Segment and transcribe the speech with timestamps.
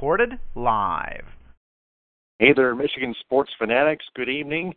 [0.00, 1.26] recorded live.
[2.38, 4.02] Hey there, Michigan sports fanatics.
[4.16, 4.74] Good evening.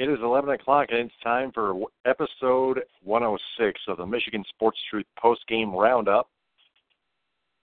[0.00, 5.06] It is 11 o'clock and it's time for episode 106 of the Michigan Sports Truth
[5.16, 6.28] post-game roundup.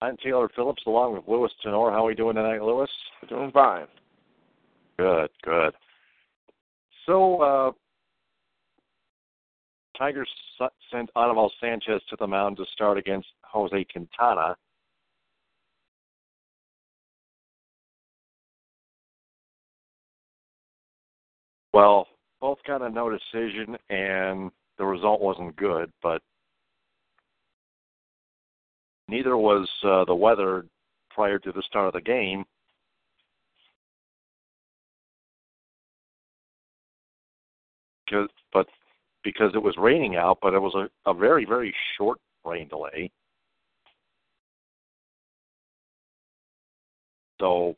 [0.02, 1.92] I'm Taylor Phillips along with Louis Tenor.
[1.92, 2.90] How are we doing tonight, Louis?
[3.28, 3.88] Doing fine.
[4.98, 5.74] Good, good.
[7.06, 7.72] So, uh,
[9.98, 10.30] Tigers
[10.90, 14.56] sent Anibal Sanchez to the mound to start against Jose Quintana.
[21.74, 22.08] Well,
[22.40, 26.22] both got a no decision, and the result wasn't good, but
[29.08, 30.66] neither was uh, the weather
[31.10, 32.46] prior to the start of the game.
[38.52, 38.68] But
[39.24, 43.10] because it was raining out, but it was a, a very, very short rain delay.
[47.42, 47.76] So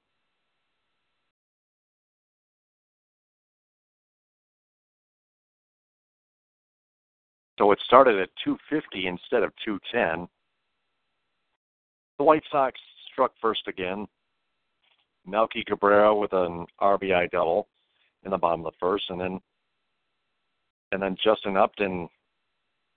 [7.57, 10.27] So it started at 250 instead of 210.
[12.17, 12.79] The White Sox
[13.11, 14.07] struck first again.
[15.25, 17.67] Melky Cabrera with an RBI double
[18.23, 19.39] in the bottom of the first, and then
[20.91, 22.07] and then Justin Upton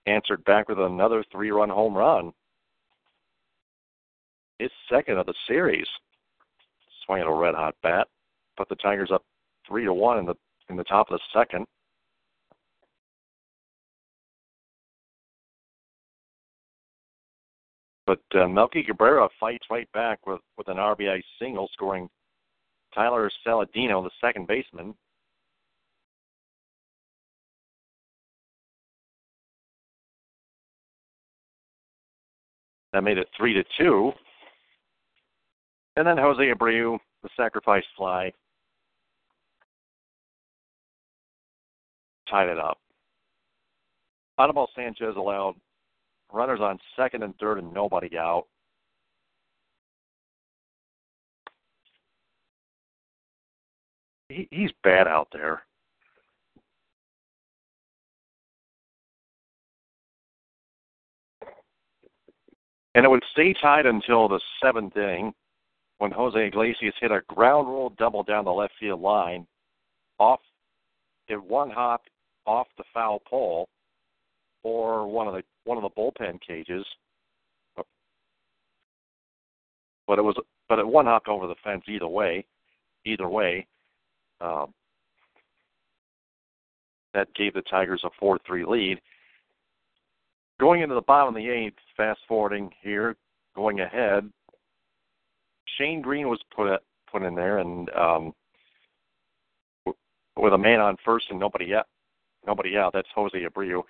[0.05, 2.31] answered back with another three-run home run.
[4.59, 5.87] His second of the series.
[7.05, 8.07] Swinging a red-hot bat,
[8.55, 9.23] put the Tigers up
[9.67, 10.35] three to one in the
[10.69, 11.65] in the top of the second.
[18.09, 22.09] But uh, Melky Cabrera fights right back with, with an RBI single, scoring
[22.91, 24.95] Tyler Saladino, the second baseman.
[32.93, 34.11] That made it three to two.
[35.95, 38.33] And then Jose Abreu, the sacrifice fly,
[42.27, 42.79] tied it up.
[44.39, 45.53] Anibal Sanchez allowed
[46.31, 48.45] Runners on second and third and nobody out.
[54.29, 55.63] He, he's bad out there.
[62.95, 65.33] And it would stay tied until the seventh inning
[65.99, 69.45] when Jose Iglesias hit a ground rule double down the left field line
[70.17, 70.41] off
[71.27, 72.01] in one hop
[72.45, 73.69] off the foul pole
[74.63, 76.83] or one of the one of the bullpen cages.
[80.07, 80.35] But it was
[80.67, 82.43] but it one hopped over the fence either way.
[83.05, 83.67] Either way,
[84.41, 84.73] um,
[87.13, 88.99] that gave the Tigers a four-three lead.
[90.59, 93.15] Going into the bottom of the eighth, fast forwarding here,
[93.55, 94.29] going ahead,
[95.77, 96.81] Shane Greene was put
[97.11, 98.33] put in there, and um,
[100.35, 101.85] with a man on first and nobody out,
[102.47, 102.91] nobody out.
[102.93, 103.83] That's Jose Abreu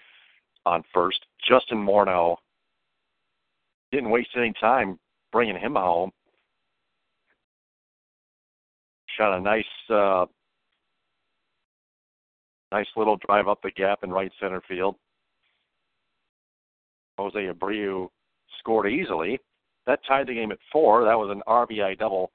[0.70, 1.20] on first.
[1.48, 2.38] Justin Morneau
[3.92, 5.00] didn't waste any time
[5.32, 6.12] bringing him home.
[9.18, 10.26] Shot a nice, uh,
[12.72, 14.96] nice little drive up the gap in right center field.
[17.18, 18.08] Jose Abreu
[18.60, 19.40] scored easily.
[19.88, 21.04] That tied the game at four.
[21.04, 22.32] That was an RBI double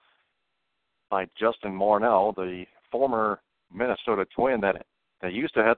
[1.11, 3.41] by Justin Morneau, the former
[3.73, 4.85] Minnesota Twin that
[5.23, 5.77] that used to have.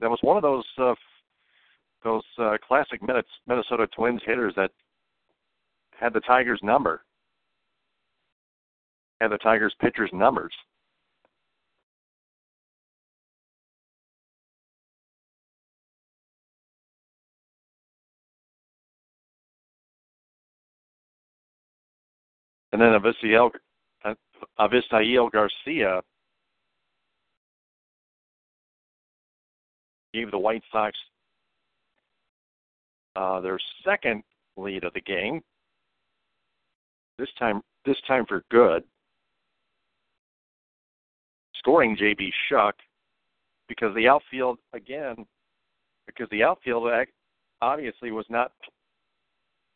[0.00, 0.94] That was one of those uh,
[2.04, 3.00] those uh, classic
[3.46, 4.70] Minnesota Twins hitters that
[5.98, 7.04] had the Tigers' number,
[9.20, 10.54] had the Tigers' pitchers' numbers.
[22.70, 23.50] And then Avisail,
[24.60, 26.02] Avisail Garcia
[30.12, 30.96] gave the White Sox
[33.18, 34.22] uh, their second
[34.56, 35.40] lead of the game.
[37.18, 38.84] This time, this time for good.
[41.56, 42.76] Scoring JB Shuck
[43.68, 45.26] because the outfield again,
[46.06, 46.88] because the outfield
[47.60, 48.52] obviously was not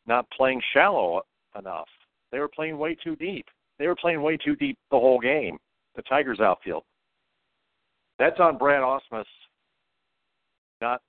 [0.06, 1.22] not playing shallow
[1.58, 1.88] enough.
[2.30, 3.46] They were playing way too deep.
[3.78, 5.58] They were playing way too deep the whole game.
[5.96, 6.84] The Tigers outfield.
[8.18, 9.24] That's on Brad Ausmus,
[10.80, 11.02] not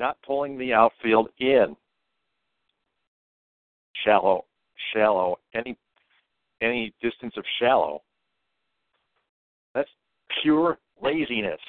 [0.00, 1.76] not pulling the outfield in
[4.04, 4.46] shallow,
[4.92, 5.76] shallow, any
[6.62, 8.02] any distance of shallow.
[9.74, 9.88] That's
[10.42, 11.60] pure laziness.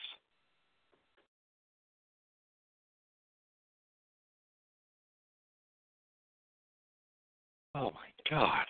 [7.75, 8.65] Oh my God!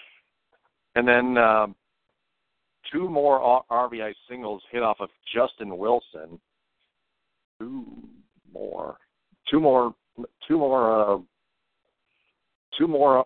[0.96, 1.76] And then um,
[2.92, 6.40] two more RBI singles hit off of Justin Wilson.
[7.60, 7.86] Two
[8.54, 8.98] more,
[9.52, 9.94] two more,
[10.48, 11.18] two more, uh,
[12.78, 13.26] two more,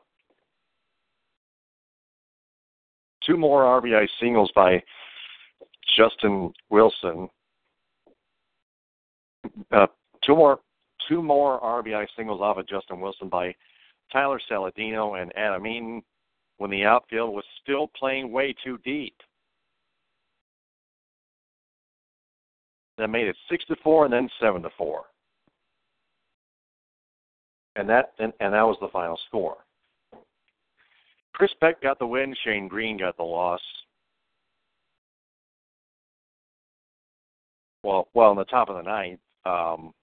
[3.26, 4.82] two more RBI singles by
[5.96, 7.30] Justin Wilson.
[9.72, 9.86] Uh,
[10.26, 10.60] two more,
[11.08, 13.54] two more RBI singles off of Justin Wilson by
[14.12, 16.04] Tyler Saladino and Adam Eaton
[16.58, 19.16] when the outfield was still playing way too deep.
[22.98, 25.04] That made it six to four and then seven to four.
[27.76, 29.58] And that and, and that was the final score.
[31.34, 33.62] Chris Beck got the win, Shane Greene got the loss.
[37.84, 39.20] Well well in the top of the ninth.
[39.46, 39.94] Um,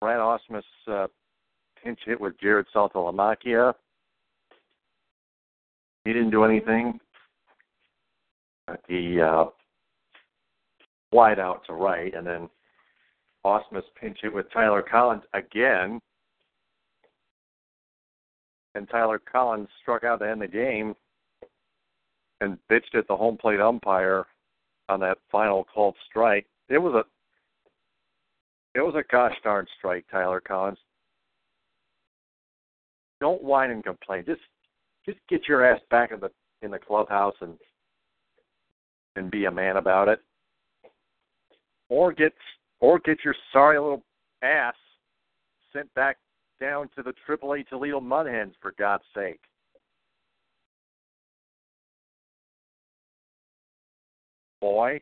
[0.00, 1.06] Brad Ausmus uh,
[1.84, 3.74] pinch hit with Jarrod Saltalamacchia.
[6.04, 6.98] He didn't do anything.
[8.88, 9.46] He uh,
[11.12, 12.48] wide out to right, and then
[13.44, 16.00] Ausmus pinch hit with Tyler Collins again.
[18.74, 20.94] And Tyler Collins struck out to end the game
[22.40, 24.26] and bitched at the home plate umpire
[24.88, 26.46] on that final called strike.
[26.68, 27.04] It was a
[28.78, 30.78] it was a gosh darn strike, Tyler Collins.
[33.20, 34.24] Don't whine and complain.
[34.24, 34.40] Just
[35.04, 36.30] just get your ass back in the
[36.62, 37.54] in the clubhouse and
[39.16, 40.20] and be a man about it.
[41.90, 42.32] Or get
[42.78, 44.02] or get your sorry little
[44.42, 44.74] ass
[45.72, 46.16] sent back
[46.60, 49.40] down to the AAA Toledo Mudhens for God's sake.
[54.60, 55.00] Boy.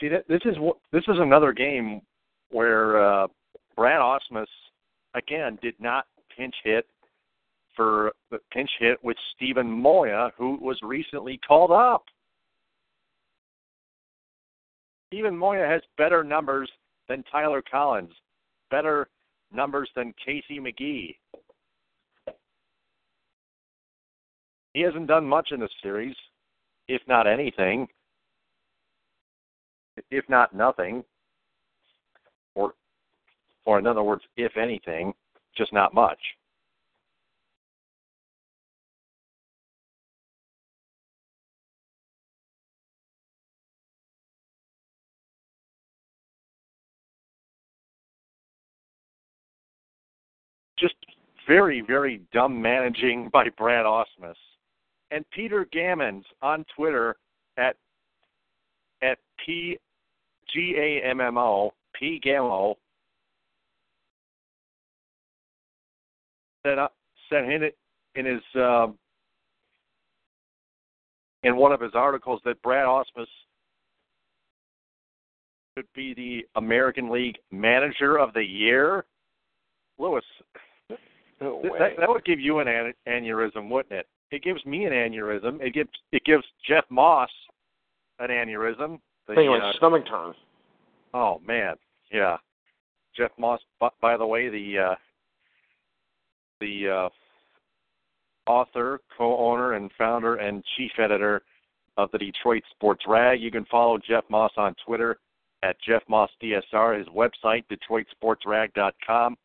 [0.00, 2.00] See, that, this is what this is another game
[2.50, 3.26] where uh,
[3.76, 4.46] Brad Ausmus
[5.14, 6.06] again did not
[6.36, 6.86] pinch hit
[7.76, 12.04] for the pinch hit with Steven Moya, who was recently called up.
[15.08, 16.70] Steven Moya has better numbers
[17.08, 18.12] than Tyler Collins,
[18.70, 19.08] better
[19.52, 21.16] numbers than Casey McGee.
[24.74, 26.14] He hasn't done much in this series,
[26.86, 27.88] if not anything
[30.10, 31.04] if not nothing,
[33.64, 35.12] or in other words, if anything,
[35.56, 36.18] just not much.
[50.78, 50.94] Just
[51.46, 54.34] very, very dumb managing by Brad Ausmus.
[55.10, 57.16] And Peter Gammons on Twitter
[57.58, 57.76] at
[59.02, 59.76] at P
[60.52, 62.76] G A M M O P Gammo
[66.64, 66.88] said uh,
[67.28, 67.76] said in it
[68.14, 68.88] in his uh,
[71.42, 73.26] in one of his articles that Brad Ausmus
[75.76, 79.04] could be the American League Manager of the Year.
[79.98, 80.24] Lewis,
[81.40, 84.06] no that, that would give you an aneurysm, wouldn't it?
[84.30, 85.60] It gives me an aneurysm.
[85.60, 87.30] It gives it gives Jeff Moss
[88.18, 89.00] an aneurysm.
[89.26, 90.34] The, anyway, uh, stomach turn.
[91.14, 91.76] Oh man,
[92.12, 92.36] yeah.
[93.16, 93.60] Jeff Moss.
[93.80, 94.94] by, By the way, the uh,
[96.60, 101.42] the uh, author, co-owner, and founder and chief editor
[101.96, 103.40] of the Detroit Sports Rag.
[103.40, 105.18] You can follow Jeff Moss on Twitter
[105.62, 106.98] at Jeff Moss DSR.
[106.98, 109.36] His website, DetroitSportsRag.com.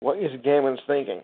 [0.00, 1.22] What is Gammons thinking?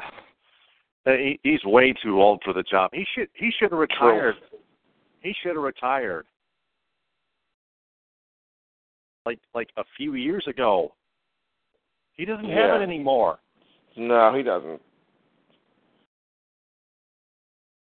[0.00, 2.90] Uh, he, he's way too old for the job.
[2.92, 4.34] He should he should have retired.
[5.20, 6.26] He should have retired.
[9.28, 10.94] Like like a few years ago.
[12.14, 12.72] He doesn't yeah.
[12.72, 13.38] have it anymore.
[13.94, 14.80] No, he doesn't.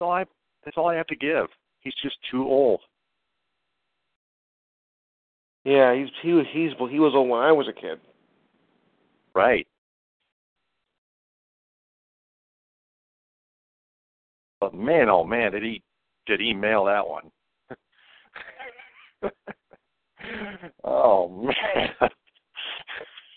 [0.00, 0.24] all I
[0.64, 1.46] that's all I have to give.
[1.78, 2.80] He's just too old.
[5.64, 8.00] Yeah, he's he was he's he was old when I was a kid.
[9.32, 9.68] Right.
[14.60, 15.84] But man, oh man, did he
[16.26, 17.30] did he mail that one?
[20.84, 21.90] oh man.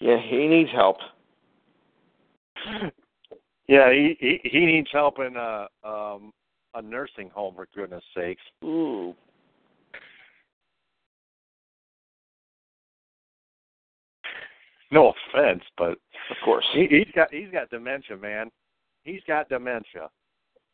[0.01, 0.97] yeah, he needs help.
[3.67, 6.31] Yeah, he he, he needs help in a um
[6.73, 8.41] a nursing home for goodness sakes.
[8.63, 9.13] Ooh.
[14.91, 18.51] No offense, but of course he, he's got he's got dementia, man.
[19.03, 20.09] He's got dementia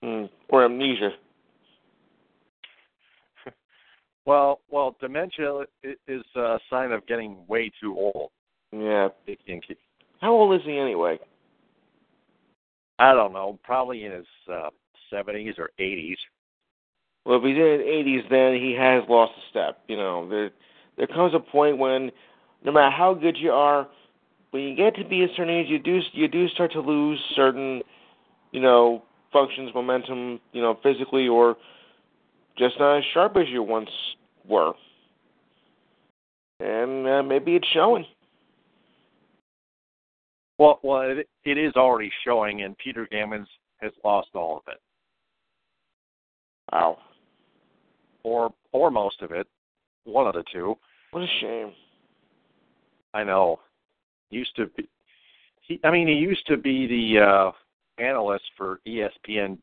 [0.03, 1.11] mm, or amnesia
[4.27, 8.29] well, well, dementia is a sign of getting way too old.
[8.73, 9.07] Yeah.
[9.25, 9.79] It can keep.
[10.19, 11.17] How old is he anyway?
[12.99, 13.57] I don't know.
[13.63, 14.69] Probably in his uh,
[15.13, 16.17] 70s or 80s.
[17.25, 19.79] Well, if he's in his 80s, then he has lost a step.
[19.87, 20.51] You know, there
[20.97, 22.11] there comes a point when,
[22.65, 23.87] no matter how good you are,
[24.51, 27.19] when you get to be a certain age, you do you do start to lose
[27.33, 27.81] certain,
[28.51, 31.55] you know, functions, momentum, you know, physically or
[32.57, 33.89] just not as sharp as you once
[34.47, 34.73] were.
[36.59, 38.05] And uh, maybe it's showing.
[40.57, 43.47] Well, well, it, it is already showing, and Peter Gammons
[43.77, 44.79] has lost all of it.
[46.71, 46.97] Wow.
[48.23, 49.47] Or or most of it,
[50.05, 50.75] one of the two.
[51.11, 51.71] What a shame.
[53.13, 53.59] I know.
[54.29, 54.89] Used to be.
[55.61, 57.51] He, I mean, he used to be the uh,
[58.01, 59.57] analyst for ESPN,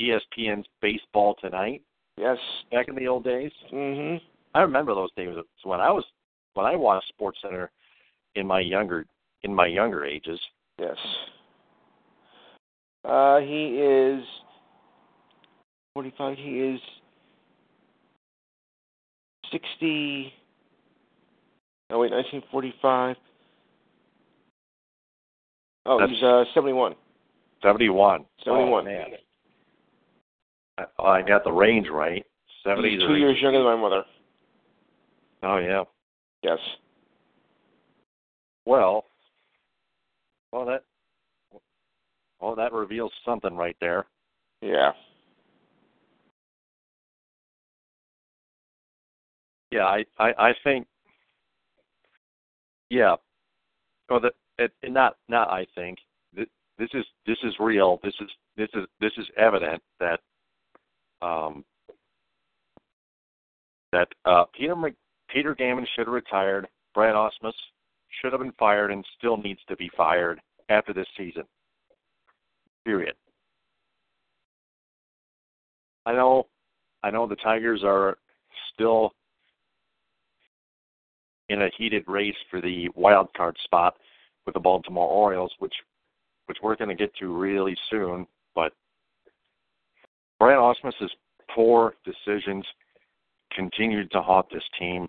[0.00, 1.82] ESPN's Baseball Tonight.
[2.16, 2.38] Yes.
[2.70, 3.52] Back in the old days.
[3.72, 4.20] Mhm.
[4.54, 6.04] I remember those days when I was
[6.54, 7.70] when I watched Sports Center
[8.34, 9.06] in my younger
[9.42, 10.40] in my younger ages.
[10.78, 10.96] Yes.
[13.04, 14.24] Uh, he is
[15.94, 16.38] 45.
[16.38, 16.80] He is
[19.52, 20.32] 60.
[21.90, 23.16] Oh, wait, 1945.
[25.86, 26.94] Oh, That's, he's uh, 71.
[27.62, 28.24] 71.
[28.42, 28.82] 71.
[28.82, 29.06] Oh, man.
[30.78, 32.24] I, I got the range right.
[32.64, 34.02] 70 He's two years younger than my mother.
[35.42, 35.84] Oh, yeah.
[36.42, 36.58] Yes.
[38.66, 39.04] Well,
[40.52, 40.84] well that
[42.40, 44.06] well that reveals something right there.
[44.62, 44.92] Yeah.
[49.70, 50.86] Yeah, I I, I think
[52.90, 53.16] yeah.
[54.08, 55.98] Well, that it, not not I think
[56.78, 58.00] this is this is real.
[58.02, 60.20] This is this is this is evident that
[61.24, 61.64] um
[63.92, 64.74] that uh Peter
[65.28, 66.68] Peter Gammon should have retired.
[66.94, 67.52] Brad Ausmus
[68.20, 71.44] should have been fired and still needs to be fired after this season.
[72.84, 73.14] Period.
[76.06, 76.46] I know
[77.02, 78.18] I know the Tigers are
[78.72, 79.12] still
[81.48, 83.94] in a heated race for the wild card spot
[84.46, 85.74] with the Baltimore Orioles, which
[86.46, 88.26] which we're going to get to really soon.
[88.54, 88.72] But
[90.84, 91.12] Brian Ausmus's
[91.54, 92.64] poor decisions
[93.52, 95.08] continued to haunt this team,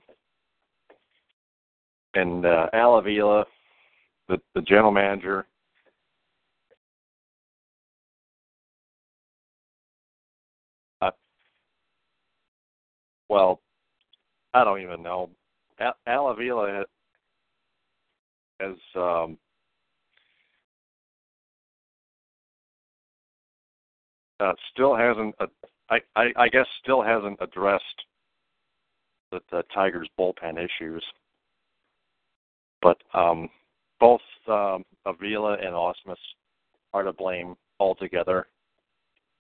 [2.14, 3.46] and uh, Al the
[4.28, 5.46] the general manager.
[11.02, 11.12] Uh,
[13.30, 13.62] well,
[14.54, 15.30] I don't even know.
[16.08, 16.86] Al Avila
[18.60, 19.38] has um,
[24.40, 25.36] uh, still hasn't.
[25.40, 25.48] Uh,
[25.90, 27.84] I, I, I guess still hasn't addressed
[29.32, 31.04] the, the Tigers' bullpen issues.
[32.82, 33.50] But um,
[34.00, 36.16] both um, Avila and Ausmus
[36.94, 38.48] are to blame altogether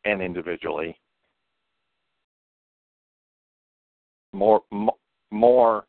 [0.03, 0.97] and individually.
[4.33, 4.61] More,
[5.31, 5.85] more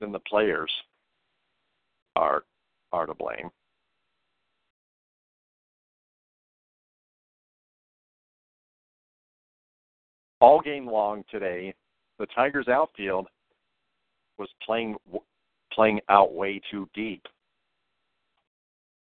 [0.00, 0.70] than the players
[2.16, 2.44] are
[2.92, 3.50] are to blame.
[10.40, 11.74] All game long today,
[12.18, 13.26] the Tigers outfield
[14.38, 14.96] was playing
[15.72, 17.22] playing out way too deep.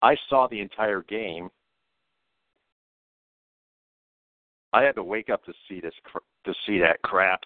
[0.01, 1.49] I saw the entire game.
[4.71, 5.93] I had to wake up to see this
[6.45, 7.41] to see that crap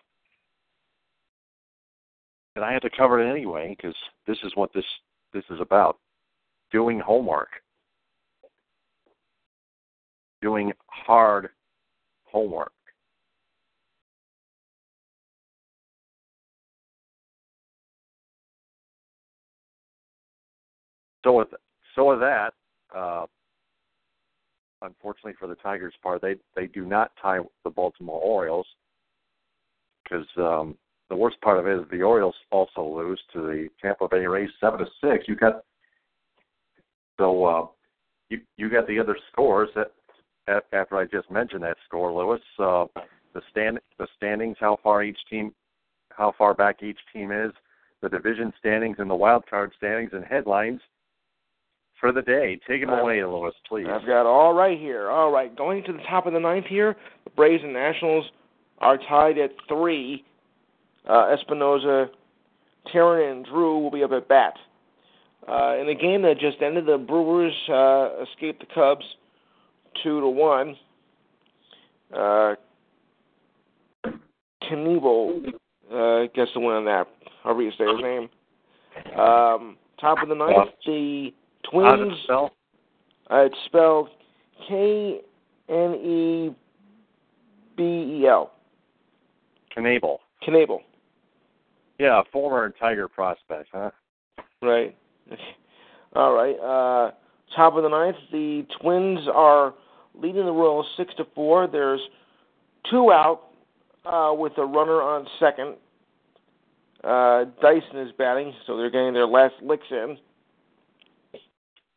[2.56, 3.96] and I had to cover it anyway because
[4.28, 4.86] this is what this
[5.34, 5.98] this is about:
[6.72, 7.50] doing homework,
[10.42, 11.50] doing hard
[12.26, 12.72] homework.
[21.24, 21.50] So with
[21.96, 22.54] so with that,
[22.96, 23.26] uh,
[24.82, 28.68] unfortunately for the Tigers' part, they they do not tie the Baltimore Orioles
[30.04, 30.76] because um,
[31.10, 34.50] the worst part of it is the Orioles also lose to the Tampa Bay Rays
[34.60, 35.28] seven to six.
[35.28, 35.64] You got
[37.18, 37.68] so uh,
[38.30, 39.92] you you got the other scores that
[40.74, 42.42] after I just mentioned that score, Lewis.
[42.60, 42.86] Uh,
[43.34, 45.54] the stand the standings, how far each team,
[46.10, 47.52] how far back each team is,
[48.02, 50.82] the division standings and the wild card standings and headlines
[52.04, 52.60] for the day.
[52.68, 53.88] Take it away, Lewis, please.
[53.90, 55.10] I've got all right here.
[55.10, 58.26] All right, going to the top of the ninth here, the Braves and Nationals
[58.80, 60.26] are tied at three
[61.10, 62.08] uh, Espinosa,
[62.94, 64.54] Taryn, and Drew will be up at bat.
[65.48, 69.06] Uh, in the game that just ended, the Brewers uh, escaped the Cubs
[70.04, 70.76] two to one.
[72.14, 72.56] Uh,
[74.70, 75.54] Knievel
[75.90, 77.08] uh, gets the win on that.
[77.46, 78.30] However you say his name.
[79.18, 81.30] Um, top of the ninth, the
[81.72, 82.20] How's it Twins.
[82.24, 82.52] spell?
[83.32, 84.10] Uh, it's spelled
[84.68, 85.22] K
[85.70, 86.56] N E
[87.76, 88.52] B E L.
[89.76, 90.20] Knable.
[90.48, 90.82] Knable.
[92.00, 93.92] Yeah, former Tiger prospect, huh?
[94.62, 94.96] Right.
[96.16, 96.56] All right.
[96.56, 97.12] Uh,
[97.56, 99.74] top of the ninth, the Twins are
[100.16, 101.68] leading the Royals six to four.
[101.68, 102.02] There's
[102.90, 103.50] two out
[104.06, 105.76] uh, with a runner on second.
[107.04, 110.18] Uh, Dyson is batting, so they're getting their last licks in,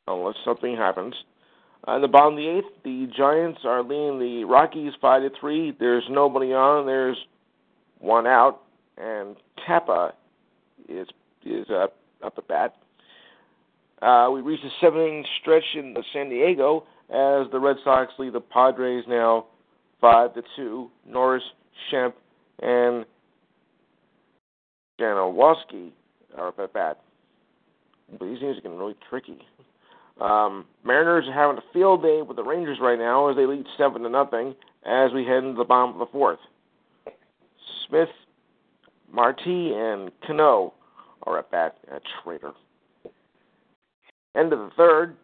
[0.06, 1.14] unless something happens.
[1.88, 5.76] In the bottom of the eighth, the Giants are leading the Rockies five to three.
[5.78, 6.86] There's nobody on.
[6.86, 7.16] There's
[8.00, 8.62] one out,
[8.98, 10.12] and Kappa
[10.88, 11.06] is
[11.44, 11.94] is up
[12.24, 12.74] at bat.
[14.02, 18.32] Uh, we reached a seven inning stretch in San Diego as the Red Sox lead
[18.32, 19.46] the Padres now
[20.00, 20.90] five to two.
[21.08, 21.42] Norris,
[21.90, 22.14] Schimpf,
[22.60, 23.06] and
[25.00, 25.90] Jankowski
[26.36, 27.00] are up at bat.
[28.10, 29.38] But these games are getting really tricky.
[30.20, 33.66] Um, Mariners are having a field day with the Rangers right now as they lead
[33.76, 34.54] seven to nothing
[34.86, 36.38] as we head into the bottom of the fourth.
[37.86, 38.08] Smith,
[39.12, 40.72] Marty, and Cano
[41.24, 42.52] are at bat at Trader.
[44.36, 45.16] End of the third,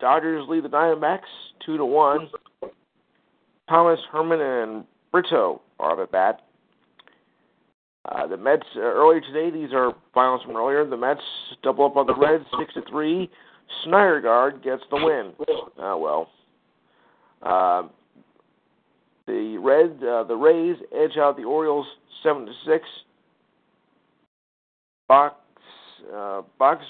[0.00, 1.20] Dodgers lead the Diamondbacks
[1.64, 2.28] two to one.
[3.68, 6.40] Thomas, Herrmann, and Brito are at bat.
[8.06, 9.50] Uh, the Mets uh, earlier today.
[9.50, 10.84] These are finals from earlier.
[10.84, 11.22] The Mets
[11.62, 13.30] double up on the Reds six to three.
[13.84, 15.32] Syndergaard gets the win.
[15.78, 16.30] Uh, well,
[17.42, 17.82] uh,
[19.26, 21.86] the Red, uh, the Rays edge out the Orioles
[22.22, 22.84] seven to six.
[25.08, 25.36] Box,
[26.14, 26.84] uh, Box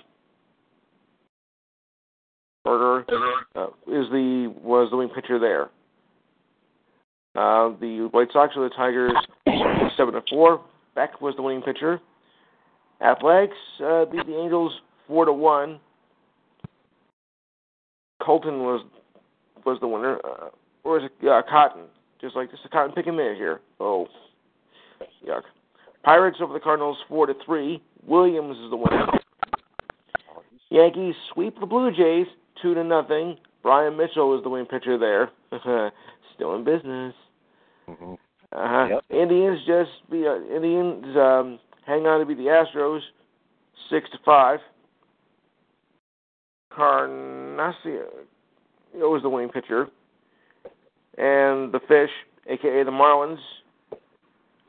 [2.64, 3.04] Burger
[3.54, 5.64] uh, is the was the wing pitcher there.
[7.36, 9.12] Uh, the White Sox or the Tigers
[9.96, 10.64] seven to four.
[10.94, 12.00] Beck was the winning pitcher.
[13.00, 14.72] Athletics uh, beat the Angels
[15.06, 15.80] four to one.
[18.24, 18.84] Colton was
[19.66, 20.48] was the winner, uh,
[20.82, 21.84] or is it uh, Cotton?
[22.20, 23.60] Just like just a cotton picking minute here.
[23.80, 24.06] Oh,
[25.26, 25.42] yuck!
[26.02, 27.82] Pirates over the Cardinals four to three.
[28.06, 29.06] Williams is the winner.
[30.70, 32.26] Yankees sweep the Blue Jays
[32.62, 33.36] two to nothing.
[33.62, 35.30] Bryan Mitchell is the winning pitcher there.
[36.34, 37.14] Still in business.
[37.86, 38.14] hmm
[38.52, 38.86] Uh-huh.
[38.90, 39.04] Yep.
[39.10, 43.00] Indians just be uh, Indians um, hang on to beat the Astros
[43.90, 44.60] six to five.
[47.54, 48.06] Carnacio
[48.94, 49.88] was the winning pitcher,
[51.18, 52.10] and the Fish,
[52.48, 53.38] aka the Marlins,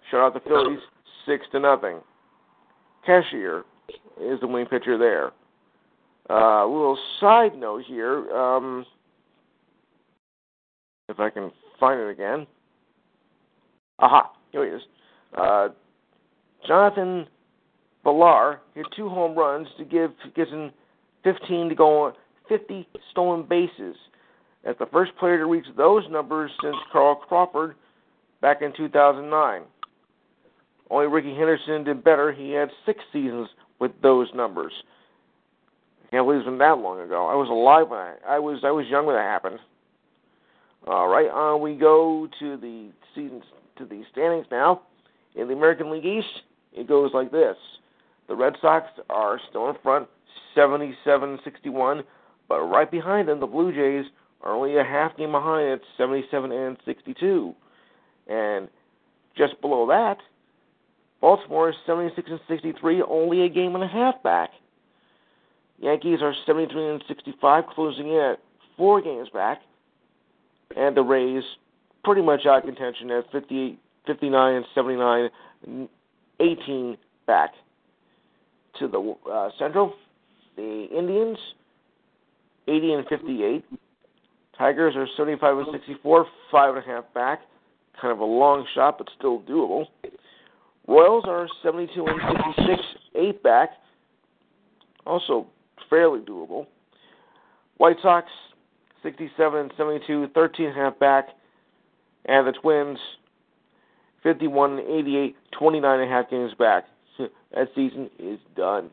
[0.10, 0.80] shut out the Phillies
[1.26, 2.00] six to nothing.
[3.06, 3.64] Cashier
[4.22, 5.32] is the winning pitcher there.
[6.30, 8.86] Uh, a little side note here, um,
[11.10, 12.48] if I can find it again.
[14.00, 14.82] Aha, here he is.
[15.38, 15.70] Uh,
[16.68, 17.28] Jonathan
[18.04, 20.72] Villar hit two home runs to give Gibson
[21.24, 22.14] 15 to go on
[22.48, 23.96] 50 stolen bases.
[24.64, 27.76] As the first player to reach those numbers since Carl Crawford
[28.42, 29.62] back in 2009.
[30.90, 32.32] Only Rickey Henderson did better.
[32.32, 33.48] He had six seasons
[33.80, 34.72] with those numbers.
[36.04, 37.28] I can't believe it's been that long ago.
[37.28, 39.60] I was alive when I, I was I was young when that happened.
[40.88, 43.44] All right, on we go to the seasons
[43.78, 44.82] to the standings now.
[45.36, 47.58] In the American League East, it goes like this:
[48.28, 50.08] the Red Sox are still in front,
[50.56, 52.04] 77-61,
[52.48, 54.06] but right behind them, the Blue Jays
[54.42, 57.54] are only a half game behind at 77 and 62,
[58.28, 58.68] and
[59.38, 60.18] just below that,
[61.22, 64.52] Baltimore is 76 and 63, only a game and a half back.
[65.80, 68.40] Yankees are 73 and 65, closing in at
[68.78, 69.62] four games back,
[70.76, 71.44] and the Rays
[72.04, 75.30] pretty much out of contention at 58, 59 and 79,
[76.40, 77.52] 18 back.
[78.80, 79.94] To the uh, Central,
[80.58, 81.38] the Indians
[82.68, 83.66] 80 and 58.
[84.58, 87.42] Tigers are 75 and 64, five and a half back.
[88.00, 89.86] Kind of a long shot, but still doable.
[90.88, 92.20] Royals are 72 and
[92.56, 92.82] 66,
[93.16, 93.70] eight back.
[95.06, 95.48] Also
[95.90, 96.68] fairly doable.
[97.78, 98.28] White Sox
[99.04, 101.28] 67 and 72, 13 and a half back.
[102.26, 102.98] And the Twins
[104.24, 106.86] 51 and 88, 29 and a half games back.
[107.20, 108.90] that season is done.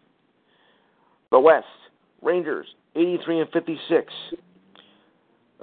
[1.30, 1.66] The West
[2.22, 4.12] Rangers 83 and 56.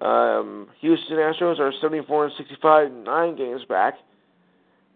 [0.02, 3.96] Um, Houston Astros are 74 and 65, nine games back.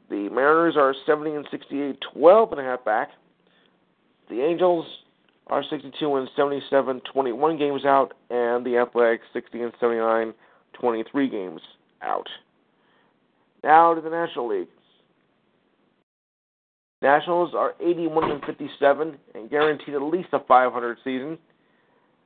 [0.10, 3.10] The Mariners are 70 and 68, 12 and a half back.
[4.30, 4.86] The Angels
[5.47, 10.34] are 62 and 77, 21 games out, and the Athletics 60 and 79,
[10.73, 11.62] 23 games
[12.02, 12.28] out.
[13.63, 14.67] Now to the National League.
[17.02, 21.38] Nationals are 81 and 57 and guaranteed at least a 500 season.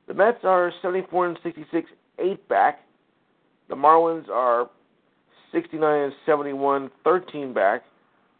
[0.08, 2.80] The Mets are 74 and 66, eight back.
[3.68, 4.70] The Marlins are
[5.52, 7.82] 69 and 71, 13 back.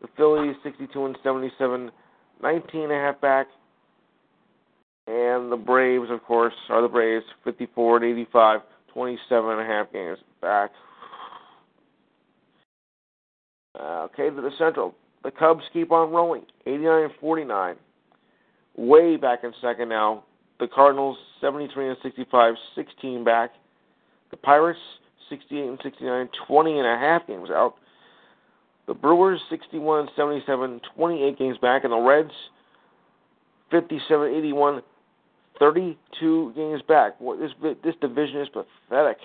[0.00, 1.90] The Phillies 62 and 77,
[2.42, 3.48] 19 and a half back.
[5.06, 8.60] And the Braves, of course, are the Braves 54 and 85,
[8.94, 10.70] 27 and a half games back.
[13.78, 14.94] Okay, to the Central.
[15.22, 17.76] The Cubs keep on rolling, 89 and 49.
[18.76, 20.24] Way back in second now.
[20.60, 23.50] The Cardinals 73 and 65, 16 back.
[24.30, 24.80] The Pirates
[25.28, 27.74] 68 and 69, 20 and a half games out.
[28.86, 32.32] The Brewers 61 and 77, 28 games back, and the Reds
[33.70, 34.82] 57 81,
[35.58, 37.18] 32 games back.
[37.38, 37.50] This
[37.84, 39.18] this division is pathetic.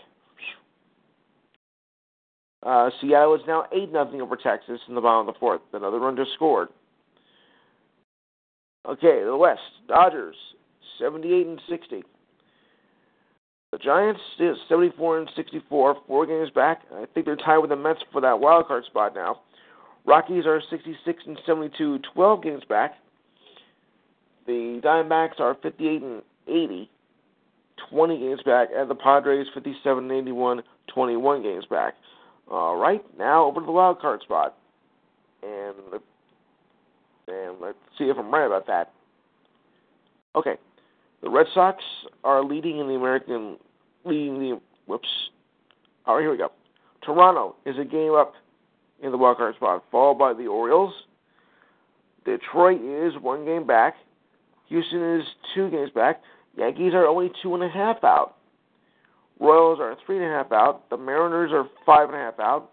[2.61, 5.61] Uh, Seattle is now eight nothing over Texas in the bottom of the fourth.
[5.73, 6.69] Another run just scored.
[8.87, 10.35] Okay, the West Dodgers
[10.99, 12.03] 78 and 60.
[13.71, 16.81] The Giants is 74 and 64, four games back.
[16.93, 19.41] I think they're tied with the Mets for that wild card spot now.
[20.05, 22.95] Rockies are 66 and 72, 12 games back.
[24.45, 26.89] The Diamondbacks are 58 and 80,
[27.89, 30.61] 20 games back, and the Padres 57 and 81,
[30.93, 31.93] 21 games back.
[32.51, 34.57] All right, now over to the wild card spot,
[35.41, 36.01] and
[37.27, 38.91] and let's see if I'm right about that.
[40.35, 40.57] Okay,
[41.23, 41.81] the Red Sox
[42.23, 43.57] are leading in the American
[44.05, 45.07] leading the whoops.
[46.05, 46.51] All right, here we go.
[47.01, 48.33] Toronto is a game up
[49.01, 50.93] in the wild card spot, followed by the Orioles.
[52.25, 53.95] Detroit is one game back.
[54.67, 56.21] Houston is two games back.
[56.57, 58.35] Yankees are only two and a half out.
[59.39, 60.89] Royals are three and a half out.
[60.89, 62.69] The Mariners are five and a half out.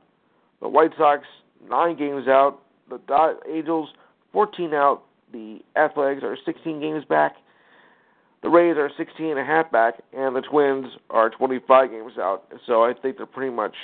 [0.61, 1.25] The White Sox
[1.69, 2.61] nine games out.
[2.89, 2.99] The
[3.49, 3.89] Angels
[4.33, 5.03] fourteen out.
[5.33, 7.37] The Athletics are sixteen games back.
[8.43, 12.45] The Rays are 16 and a half back, and the Twins are 25 games out.
[12.67, 13.75] So I think they're pretty much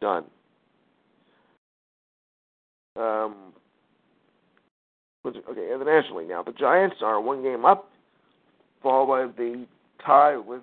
[0.00, 0.24] done.
[2.96, 3.52] Um,
[5.26, 6.42] okay, and the National League now.
[6.42, 7.90] The Giants are one game up,
[8.82, 9.66] followed by the
[10.04, 10.62] tie with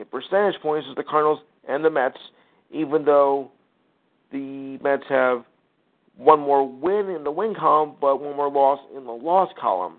[0.00, 2.16] in percentage points is the Cardinals and the Mets,
[2.70, 3.50] even though
[4.32, 5.44] the Mets have
[6.16, 9.96] one more win in the win column, but one more loss in the loss column.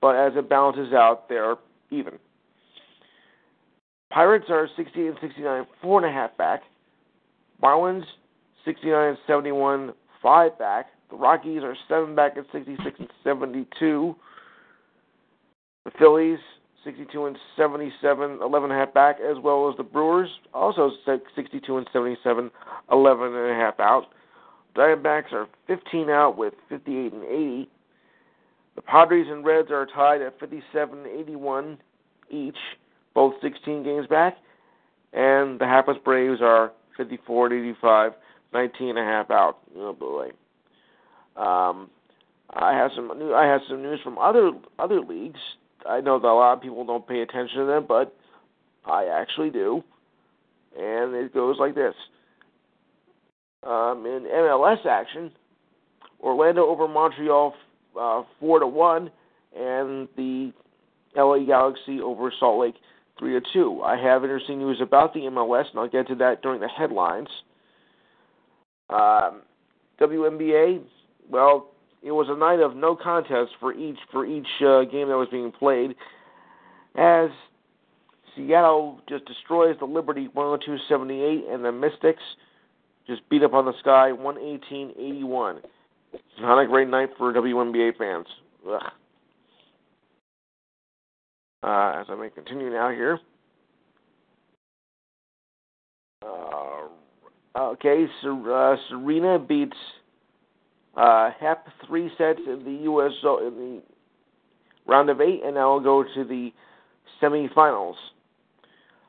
[0.00, 1.56] But as it balances out, they're
[1.90, 2.14] even.
[4.10, 6.62] Pirates are 68 and 69, four and a half back.
[7.62, 8.04] Marlins
[8.64, 10.86] 69 and 71, five back.
[11.10, 14.14] The Rockies are seven back at 66 and 72.
[15.84, 16.38] The Phillies
[16.84, 21.76] 62 and 77, 11 and a half back, as well as the Brewers, also 62
[21.76, 22.50] and 77,
[22.92, 24.06] 11 and a half out.
[24.76, 27.70] Diamondbacks are 15 out with 58 and 80.
[28.78, 31.78] The Padres and Reds are tied at 57-81
[32.30, 32.54] each,
[33.12, 34.36] both 16 games back.
[35.12, 38.14] And the hapless Braves are 54-85,
[38.54, 39.58] 19 and a half out.
[39.76, 40.28] Oh boy.
[41.34, 41.90] Um,
[42.50, 45.40] I have some I have some news from other other leagues.
[45.84, 48.16] I know that a lot of people don't pay attention to them, but
[48.86, 49.82] I actually do.
[50.78, 51.94] And it goes like this.
[53.64, 55.32] Um, in MLS action,
[56.22, 57.54] Orlando over Montreal
[57.98, 59.10] uh, four to one,
[59.56, 60.52] and the
[61.16, 62.74] LA Galaxy over Salt Lake
[63.18, 63.82] three to two.
[63.82, 67.28] I have interesting news about the MLS, and I'll get to that during the headlines.
[68.90, 69.42] Um,
[70.00, 70.82] WNBA,
[71.28, 71.70] well,
[72.02, 75.28] it was a night of no contest for each for each uh, game that was
[75.30, 75.94] being played,
[76.96, 77.30] as
[78.36, 82.22] Seattle just destroys the Liberty 102-78, and the Mystics
[83.06, 85.60] just beat up on the Sky 118-81.
[86.40, 88.26] Not a great night for WNBA fans.
[88.68, 88.82] Ugh.
[91.62, 93.18] Uh, as I may continue now here.
[96.24, 96.88] Uh,
[97.58, 99.76] okay, uh, Serena beats
[100.96, 103.12] uh, Hep three sets in the U.S.
[103.22, 103.82] in the
[104.86, 106.50] round of eight, and now we'll go to the
[107.20, 107.94] semifinals.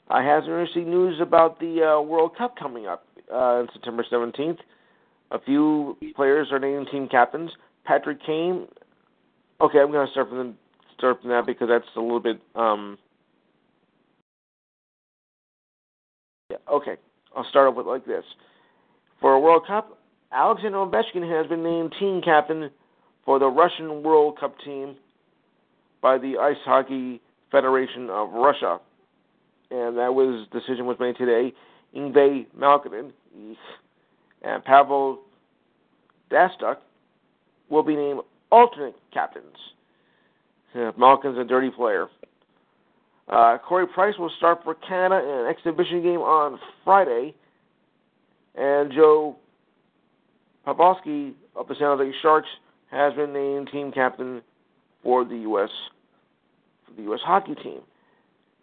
[0.09, 4.03] I have some interesting news about the uh, World Cup coming up uh, on September
[4.11, 4.57] 17th.
[5.31, 7.51] A few players are named team captains.
[7.85, 8.67] Patrick Kane.
[9.61, 10.53] Okay, I'm going to start from the,
[10.97, 12.39] start from that because that's a little bit.
[12.55, 12.97] Um,
[16.49, 16.95] yeah, okay.
[17.35, 18.23] I'll start off with like this.
[19.21, 19.97] For a World Cup,
[20.31, 22.71] Alexander Ovechkin has been named team captain
[23.25, 24.95] for the Russian World Cup team.
[26.01, 28.79] by the Ice Hockey Federation of Russia,
[29.71, 31.53] and that was decision was made today.
[31.95, 33.11] Ingve Malkinen
[34.41, 35.19] and Pavel
[36.31, 36.77] Datsyuk
[37.69, 38.21] will be named
[38.51, 39.55] alternate captains.
[40.97, 42.07] Malkin's a dirty player.
[43.27, 47.35] Uh, Corey Price will start for Canada in an exhibition game on Friday,
[48.55, 49.35] and Joe
[50.65, 52.47] Pavelski of the San Jose Sharks
[52.91, 54.41] has been named team captain
[55.03, 55.69] for the U.S.
[56.85, 57.19] for the U.S.
[57.23, 57.81] hockey team.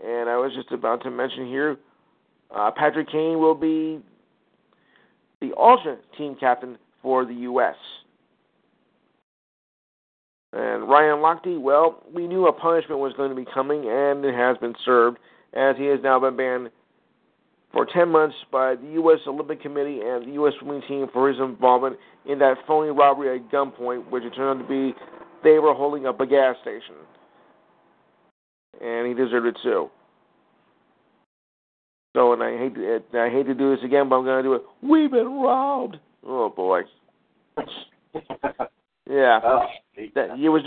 [0.04, 1.76] And I was just about to mention here,
[2.54, 4.00] uh, Patrick Kane will be
[5.40, 7.76] the alternate team captain for the U.S.
[10.52, 14.34] And Ryan Lochte, well, we knew a punishment was going to be coming, and it
[14.34, 15.18] has been served,
[15.52, 16.70] as he has now been banned
[17.72, 19.18] for 10 months by the U.S.
[19.26, 20.54] Olympic Committee and the U.S.
[20.60, 24.62] swimming team for his involvement in that phony robbery at gunpoint, which it turned out
[24.62, 24.96] to be
[25.44, 26.94] they were holding up a gas station.
[28.80, 29.90] And he deserved it too.
[32.16, 34.48] So, and I hate to, I hate to do this again, but I'm going to
[34.48, 34.62] do it.
[34.80, 35.98] We've been robbed.
[36.26, 36.80] Oh boy.
[39.06, 39.40] yeah.
[39.44, 39.66] Oh,
[40.14, 40.62] That he was.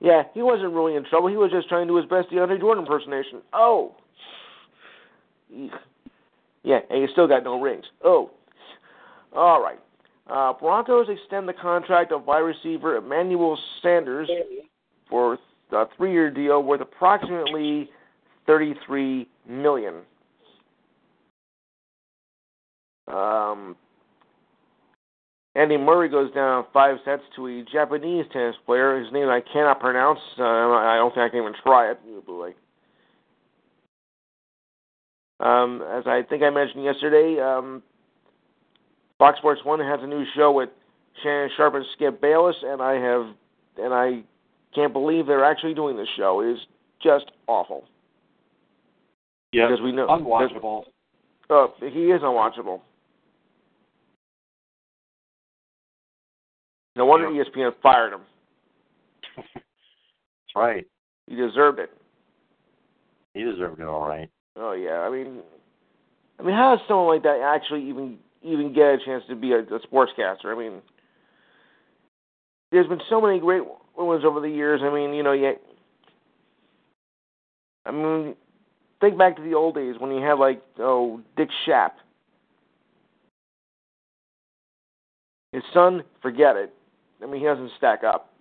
[0.00, 1.28] Yeah, he wasn't really in trouble.
[1.28, 3.40] He was just trying to do his best DeAndre Jordan impersonation.
[3.52, 3.94] Oh.
[6.64, 7.84] Yeah, and he still got no rings.
[8.04, 8.32] Oh.
[9.32, 9.78] All right.
[10.28, 14.28] Uh, Broncos extend the contract of wide receiver Emmanuel Sanders
[15.08, 15.38] for
[15.70, 17.88] a three-year deal worth approximately
[18.44, 19.94] thirty-three million.
[23.12, 23.76] Um,
[25.54, 28.98] Andy Murray goes down five sets to a Japanese tennis player.
[29.02, 30.20] His name I cannot pronounce.
[30.38, 31.98] Uh, I don't think I can even try it.
[35.40, 37.82] Um, as I think I mentioned yesterday, um,
[39.18, 40.68] Fox Sports One has a new show with
[41.22, 43.26] Shannon Sharpe and Skip Bayless, and I have,
[43.78, 44.22] and I
[44.74, 46.40] can't believe they're actually doing this show.
[46.40, 46.58] It is
[47.02, 47.84] just awful.
[49.52, 50.84] yeah, because we know unwatchable.
[51.48, 52.80] Oh, he is unwatchable.
[57.00, 58.20] No wonder E ESPN fired him.
[59.36, 60.86] That's right.
[61.26, 61.88] He deserved it.
[63.32, 64.28] He deserved it all right.
[64.54, 65.38] Oh yeah, I mean,
[66.38, 69.52] I mean, how does someone like that actually even even get a chance to be
[69.52, 70.54] a, a sportscaster?
[70.54, 70.82] I mean,
[72.70, 73.62] there's been so many great
[73.96, 74.82] ones over the years.
[74.84, 75.52] I mean, you know, yeah.
[77.86, 78.34] I mean,
[79.00, 81.92] think back to the old days when you had like oh Dick Schaap.
[85.52, 86.74] His son, forget it.
[87.22, 88.32] I mean, he doesn't stack up.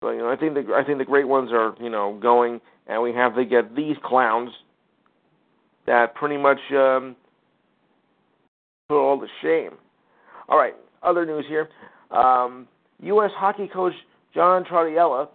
[0.00, 2.60] But you know, I think the I think the great ones are you know going,
[2.88, 4.50] and we have to get these clowns
[5.86, 7.16] that pretty much um,
[8.88, 9.78] put all to shame.
[10.48, 11.68] All right, other news here.
[12.10, 12.66] Um,
[13.00, 13.30] U.S.
[13.36, 13.94] hockey coach
[14.34, 15.28] John Tortorella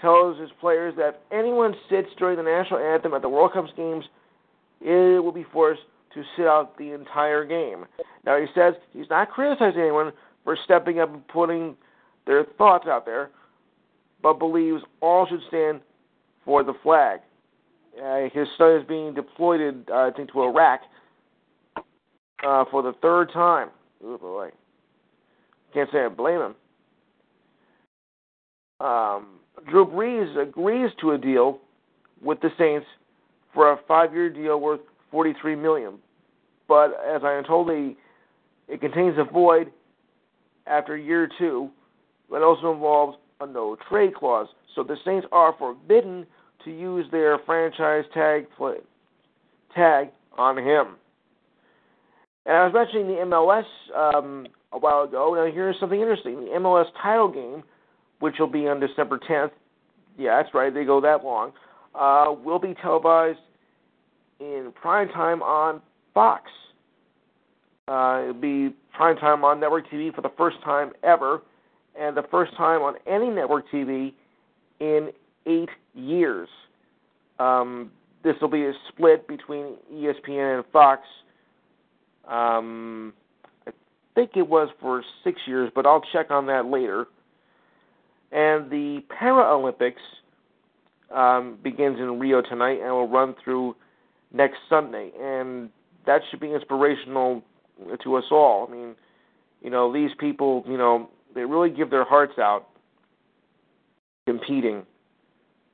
[0.00, 4.04] tells his players that anyone sits during the national anthem at the World Cup games,
[4.80, 5.80] it will be forced
[6.18, 7.86] to sit out the entire game.
[8.24, 10.12] Now he says he's not criticizing anyone
[10.44, 11.76] for stepping up and putting
[12.26, 13.30] their thoughts out there,
[14.22, 15.80] but believes all should stand
[16.44, 17.20] for the flag.
[18.02, 20.80] Uh, his son is being deployed, uh, I think, to Iraq
[22.46, 23.70] uh, for the third time.
[24.04, 24.50] Oh boy,
[25.74, 26.54] can't say I blame him.
[28.80, 29.26] Um,
[29.68, 31.58] Drew Brees agrees to a deal
[32.22, 32.86] with the Saints
[33.52, 35.94] for a five-year deal worth forty-three million.
[36.68, 39.72] But as I am told, it contains a void
[40.66, 41.70] after year two,
[42.30, 44.48] but also involves a no trade clause.
[44.74, 46.26] So the Saints are forbidden
[46.64, 48.76] to use their franchise tag play,
[49.74, 50.96] tag on him.
[52.44, 53.64] And I was mentioning the MLS
[53.96, 55.34] um, a while ago.
[55.34, 57.62] Now here's something interesting: the MLS title game,
[58.20, 59.50] which will be on December 10th.
[60.18, 60.72] Yeah, that's right.
[60.72, 61.52] They go that long.
[61.94, 63.38] Uh, will be televised
[64.40, 65.80] in prime time on
[66.18, 66.50] Fox.
[67.86, 71.42] Uh, it'll be prime time on network TV for the first time ever,
[71.96, 74.12] and the first time on any network TV
[74.80, 75.10] in
[75.46, 76.48] eight years.
[77.38, 77.92] Um,
[78.24, 81.02] this will be a split between ESPN and Fox.
[82.26, 83.12] Um,
[83.68, 83.70] I
[84.16, 87.06] think it was for six years, but I'll check on that later.
[88.32, 90.02] And the Paralympics
[91.14, 93.76] um, begins in Rio tonight and will run through
[94.32, 95.70] next Sunday, and
[96.08, 97.42] that should be inspirational
[98.02, 98.66] to us all.
[98.66, 98.96] I mean,
[99.62, 102.66] you know, these people, you know, they really give their hearts out
[104.26, 104.86] competing.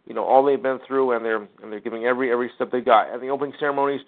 [0.07, 2.81] You know, all they've been through, and they're and they're giving every every step they
[2.81, 3.13] got.
[3.15, 4.01] And the opening ceremonies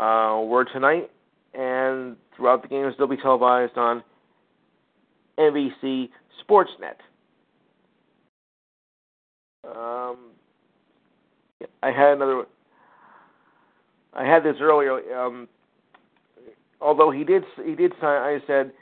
[0.00, 1.10] uh, were tonight,
[1.52, 4.02] and throughout the games they'll be televised on
[5.38, 6.08] NBC
[6.42, 6.96] Sportsnet.
[9.64, 10.16] Um,
[11.82, 12.46] I had another.
[14.14, 15.14] I had this earlier.
[15.14, 15.48] Um,
[16.86, 18.22] although he did, he did sign.
[18.22, 18.72] I said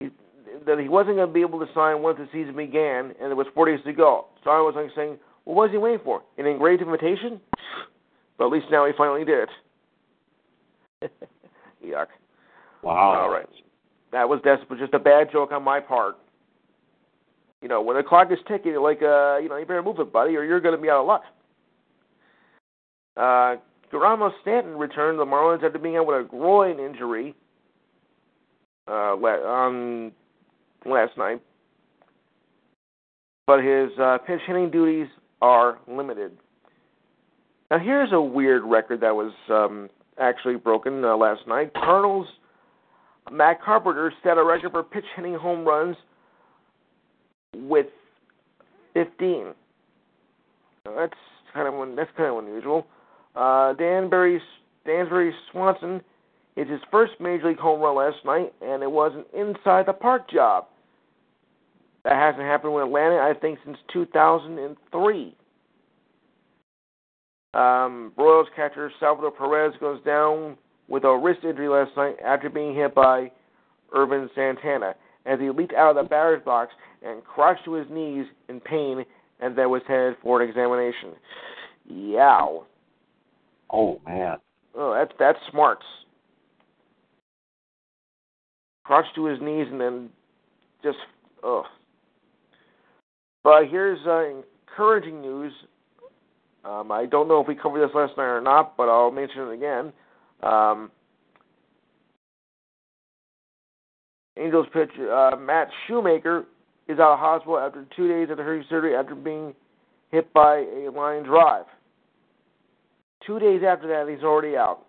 [0.00, 0.08] he,
[0.66, 3.36] that he wasn't going to be able to sign once the season began, and there
[3.36, 4.26] was four days to go.
[4.42, 6.22] So I was like saying, "Well, what was he waiting for?
[6.36, 7.40] An engraved invitation?"
[8.36, 9.48] But at least now he finally did.
[11.84, 12.06] Yuck.
[12.82, 13.22] Wow.
[13.22, 13.46] All right.
[14.12, 16.16] That was that's just a bad joke on my part.
[17.62, 20.12] You know, when the clock is ticking, like uh, you know, you better move it,
[20.12, 21.22] buddy, or you're going to be out of luck.
[23.16, 23.56] Uh,
[23.92, 27.34] Giancarlo Stanton returned to the Marlins after being out with a groin injury
[28.88, 30.12] uh, on
[30.84, 31.40] last night,
[33.46, 35.08] but his uh, pinch hitting duties
[35.42, 36.32] are limited.
[37.70, 41.72] Now, here's a weird record that was um, actually broken uh, last night.
[41.74, 42.26] Cardinals
[43.30, 45.96] Matt Carpenter set a record for pitch hitting home runs
[47.54, 47.86] with
[48.94, 49.52] 15.
[50.84, 51.12] That's
[51.52, 52.86] kind of that's kind of unusual.
[53.36, 56.00] Uh, Dansby Swanson
[56.54, 59.92] hit his first major league home run last night, and it was an inside the
[59.92, 60.66] park job.
[62.04, 65.36] That hasn't happened with Atlanta, I think, since 2003.
[67.52, 70.56] Um, Royals catcher Salvador Perez goes down
[70.88, 73.30] with a wrist injury last night after being hit by
[73.94, 74.94] Ervin Santana
[75.24, 76.72] as he leaped out of the batter's box
[77.02, 79.04] and crouched to his knees in pain
[79.40, 81.12] and then was headed for an examination.
[81.88, 82.66] Yow.
[83.70, 84.36] Oh man.
[84.74, 85.84] Oh, that's that's smarts.
[88.84, 90.10] Crouched to his knees and then
[90.82, 90.98] just
[91.42, 91.64] ugh.
[93.42, 94.24] But here's uh,
[94.68, 95.52] encouraging news.
[96.64, 99.42] Um, I don't know if we covered this last night or not, but I'll mention
[99.42, 99.92] it again.
[100.42, 100.90] Um,
[104.38, 106.44] Angels pitcher uh, Matt Shoemaker
[106.88, 109.54] is out of hospital after two days after hernia surgery after being
[110.10, 111.64] hit by a line drive.
[113.24, 114.80] Two days after that, he's already out.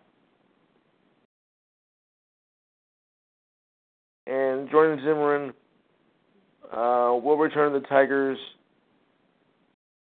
[4.27, 5.53] And Jordan Zimmermann
[6.71, 8.37] uh, will return to the Tigers,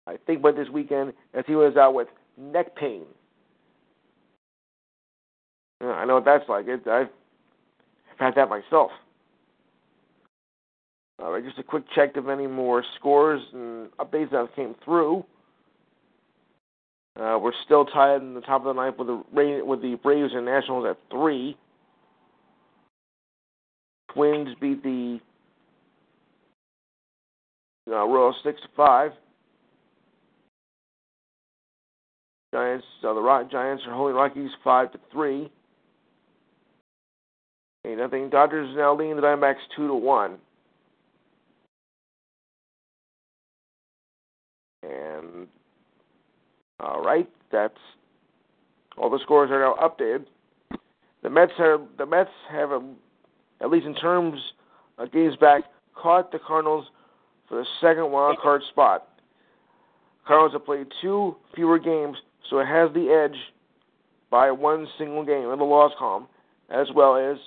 [0.06, 3.04] I think, by this weekend, as he was out with neck pain.
[5.80, 6.66] I know what that's like.
[6.66, 7.08] It, I've
[8.18, 8.90] had that myself.
[11.20, 15.24] All right, just a quick check of any more scores and updates that came through.
[17.18, 20.32] Uh, we're still tied in the top of the ninth with the with the Braves
[20.34, 21.56] and Nationals at three.
[24.12, 25.18] Twins beat the
[27.90, 29.10] uh, Royals six to five.
[32.54, 35.50] Giants, uh, the Rock Giants are holding Rockies five to three.
[37.84, 38.30] Okay, nothing.
[38.30, 40.38] Dodgers now leading the Diamondbacks two to one.
[44.84, 45.48] And
[46.80, 47.78] all right, that's
[48.96, 50.26] all the scores are now updated.
[51.22, 52.80] The Mets have the Mets have a,
[53.60, 54.40] at least in terms
[54.98, 55.64] of games back
[55.94, 56.86] caught the Cardinals
[57.48, 59.08] for the second wild card spot.
[60.26, 62.16] Cardinals have played two fewer games,
[62.48, 63.38] so it has the edge
[64.30, 66.26] by one single game in the loss column,
[66.70, 67.38] as well as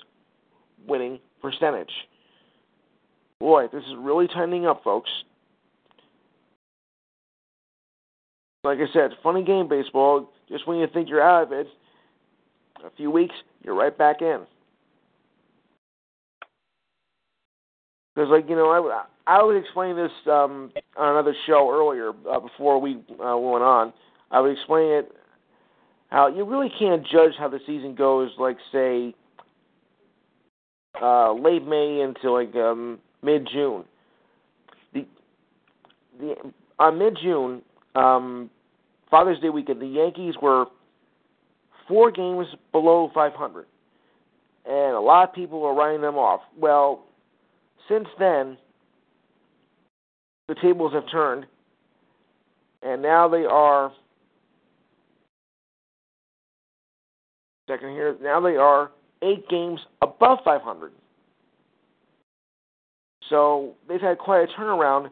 [0.86, 1.92] winning percentage.
[3.38, 5.10] Boy, this is really tightening up, folks.
[8.64, 10.30] Like I said, funny game baseball.
[10.48, 11.66] Just when you think you're out of it,
[12.84, 14.42] a few weeks, you're right back in.
[18.14, 22.40] Because, like you know, I I would explain this um, on another show earlier uh,
[22.40, 23.92] before we uh, went on.
[24.30, 25.12] I would explain it
[26.10, 28.30] how you really can't judge how the season goes.
[28.38, 29.14] Like say
[31.00, 33.84] uh, late May until like um, mid June.
[34.92, 35.06] The
[36.20, 36.34] the
[36.78, 37.62] on mid June,
[37.94, 38.50] um,
[39.10, 40.66] Father's Day weekend, the Yankees were
[41.86, 43.66] four games below 500,
[44.64, 46.40] and a lot of people were writing them off.
[46.56, 47.04] Well,
[47.88, 48.56] since then,
[50.48, 51.46] the tables have turned,
[52.82, 53.92] and now they are.
[57.68, 58.90] Second here, now they are
[59.22, 60.92] eight games above 500.
[63.28, 65.10] So they've had quite a turnaround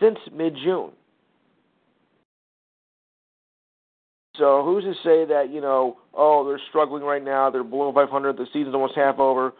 [0.00, 0.92] since mid June.
[4.38, 5.98] So who's to say that you know?
[6.14, 7.50] Oh, they're struggling right now.
[7.50, 8.36] They're below 500.
[8.36, 9.52] The season's almost half over.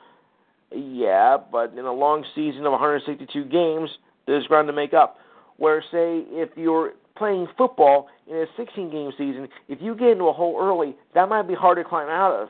[0.73, 3.91] Yeah, but in a long season of 162 games,
[4.27, 5.17] there's ground to make up.
[5.57, 10.25] Where say if you're playing football in a 16 game season, if you get into
[10.25, 12.49] a hole early, that might be hard to climb out of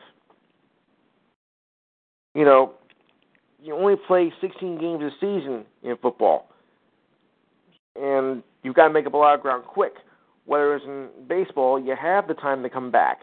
[2.39, 2.73] you know,
[3.61, 6.47] you only play 16 games a season in football.
[7.97, 9.95] and you've got to make up a lot of ground quick.
[10.49, 13.19] Whereas in baseball, you have the time to come back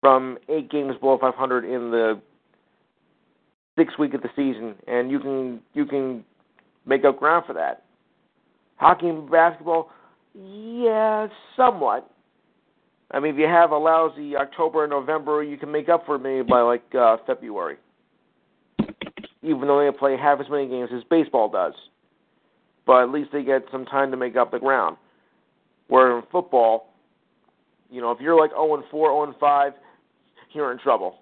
[0.00, 2.18] from eight games below 500 in the
[3.76, 6.24] sixth week of the season, and you can you can
[6.86, 7.84] make up ground for that.
[8.76, 9.90] Hockey and basketball,
[10.34, 12.10] yeah, somewhat.
[13.10, 16.14] I mean, if you have a lousy October and November, you can make up for
[16.14, 17.76] it maybe by like uh, February.
[19.42, 21.74] Even though they play half as many games as baseball does,
[22.86, 24.96] but at least they get some time to make up the ground.
[25.92, 26.94] Where in football,
[27.90, 29.72] you know, if you're like 0 and 4, 0 and 5,
[30.54, 31.18] you're in trouble.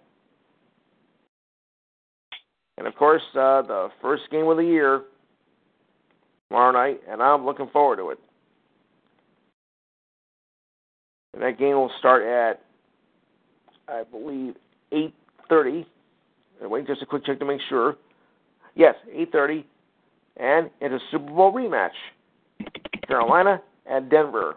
[2.79, 5.03] And of course, uh, the first game of the year
[6.49, 8.21] tomorrow night, and I'm looking forward to it.
[11.35, 12.63] And that game will start at,
[13.89, 14.55] I believe,
[14.93, 15.85] 8:30.
[16.61, 17.97] Wait just a quick check to make sure.
[18.77, 19.65] Yes, 8:30,
[20.37, 21.91] and it's a Super Bowl rematch.
[23.09, 23.61] Carolina
[23.91, 24.57] at Denver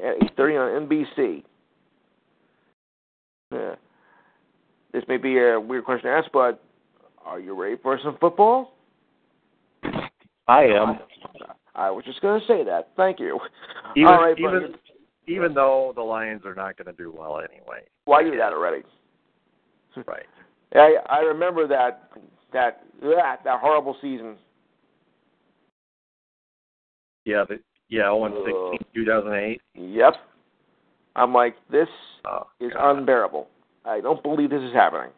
[0.00, 1.44] at 8:30 on NBC.
[3.52, 3.74] Yeah.
[4.92, 6.62] This may be a weird question to ask, but
[7.24, 8.72] are you ready for some football?
[10.48, 10.98] I am.
[11.74, 12.90] I was just going to say that.
[12.96, 13.38] Thank you.
[13.96, 14.74] Even, All right, even,
[15.26, 17.84] even though the Lions are not going to do well anyway.
[18.04, 18.82] Why Well, I knew that already.
[20.06, 20.26] Right.
[20.74, 22.10] I I remember that
[22.52, 24.36] that that that horrible season.
[27.24, 27.58] Yeah, the,
[27.88, 29.60] yeah, 0 16, 2008.
[29.74, 30.14] Yep.
[31.14, 31.88] I'm like, this
[32.24, 32.98] Oh, is God.
[32.98, 33.48] unbearable.
[33.84, 35.10] I don't believe this is happening.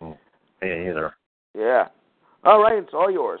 [0.00, 0.16] Me
[0.88, 1.14] either.
[1.58, 1.88] Yeah.
[2.44, 3.40] All right, it's all yours.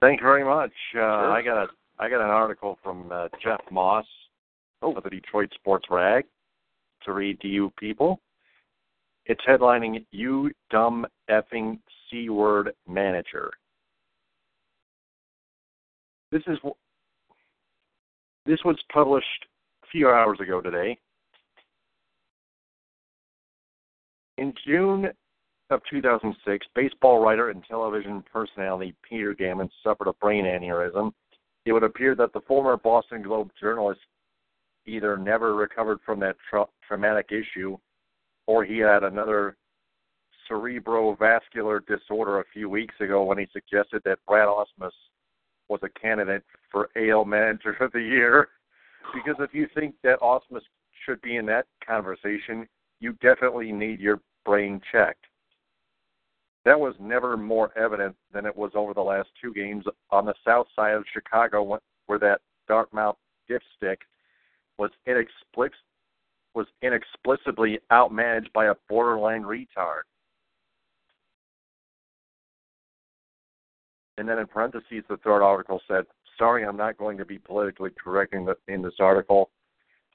[0.00, 0.70] Thank you very much.
[0.70, 1.30] Uh, Sure.
[1.32, 1.66] I got a
[1.98, 4.06] I got an article from uh, Jeff Moss
[4.82, 4.94] Oh.
[4.94, 6.24] of the Detroit Sports Rag
[7.04, 8.18] to read to you people.
[9.26, 11.78] It's headlining "You Dumb Effing
[12.10, 13.50] C Word Manager."
[16.32, 16.58] This is
[18.46, 19.46] this was published
[19.84, 20.96] a few hours ago today.
[24.38, 25.08] In June
[25.70, 31.12] of 2006, baseball writer and television personality Peter Gammons suffered a brain aneurysm.
[31.66, 34.00] It would appear that the former Boston Globe journalist
[34.86, 37.76] either never recovered from that tra- traumatic issue
[38.46, 39.56] or he had another
[40.50, 44.90] cerebrovascular disorder a few weeks ago when he suggested that Brad Ausmus
[45.70, 48.48] was a candidate for AL Manager of the Year.
[49.14, 50.60] Because if you think that Ausmus
[51.06, 52.68] should be in that conversation,
[53.00, 55.24] you definitely need your brain checked.
[56.64, 60.34] That was never more evident than it was over the last two games on the
[60.46, 63.16] south side of Chicago, where that Dartmouth
[63.48, 63.96] dipstick
[64.78, 65.70] was inexplic-
[66.54, 70.02] was inexplicably outmanaged by a borderline retard.
[74.20, 76.04] And then in parentheses, the third article said,
[76.36, 79.48] "Sorry, I'm not going to be politically correct in, the, in this article.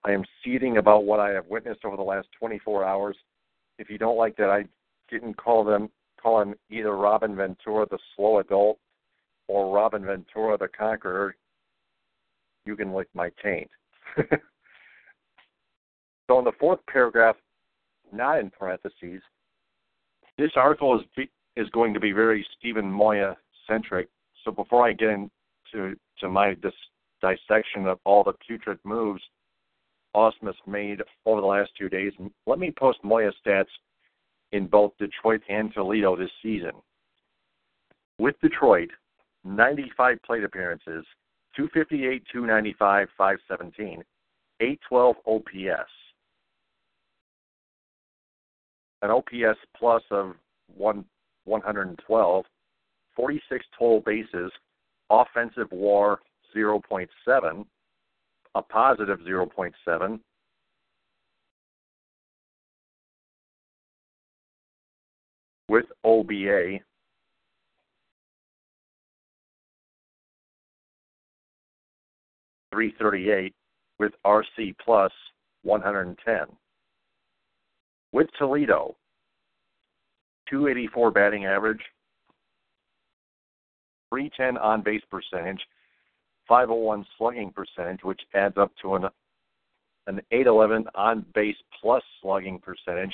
[0.03, 3.17] I am seething about what I have witnessed over the last 24 hours.
[3.79, 4.65] If you don't like that, I
[5.09, 5.89] didn't call them
[6.21, 8.77] call him either Robin Ventura, the slow adult,
[9.47, 11.35] or Robin Ventura, the conqueror.
[12.67, 13.71] You can lick my taint."
[16.27, 17.37] so in the fourth paragraph,
[18.13, 19.23] not in parentheses,
[20.37, 23.35] this article is is going to be very Steven Moya
[23.67, 24.09] centric.
[24.43, 26.73] So before I get into to my dis,
[27.21, 29.21] dissection of all the putrid moves
[30.15, 32.13] Ausmus made over the last two days,
[32.47, 33.65] let me post Moya stats
[34.51, 36.71] in both Detroit and Toledo this season.
[38.17, 38.89] With Detroit,
[39.43, 41.05] 95 plate appearances,
[41.57, 44.03] 258, 295, 517,
[44.61, 45.91] 812 OPS.
[49.01, 50.33] An OPS plus of
[50.75, 51.05] one
[51.43, 52.45] 112,
[53.15, 54.51] 46 total bases,
[55.09, 56.19] offensive WAR
[56.55, 57.65] 0.7,
[58.55, 60.19] a positive 0.7,
[65.67, 66.79] with OBA.
[72.71, 73.53] Three thirty eight
[73.99, 75.11] with RC plus
[75.63, 76.45] one hundred and ten.
[78.11, 78.95] With Toledo,
[80.49, 81.79] two eighty four batting average,
[84.15, 85.59] three ten on base percentage,
[86.47, 89.03] five oh one slugging percentage, which adds up to an
[90.07, 93.13] an eight eleven on base plus slugging percentage,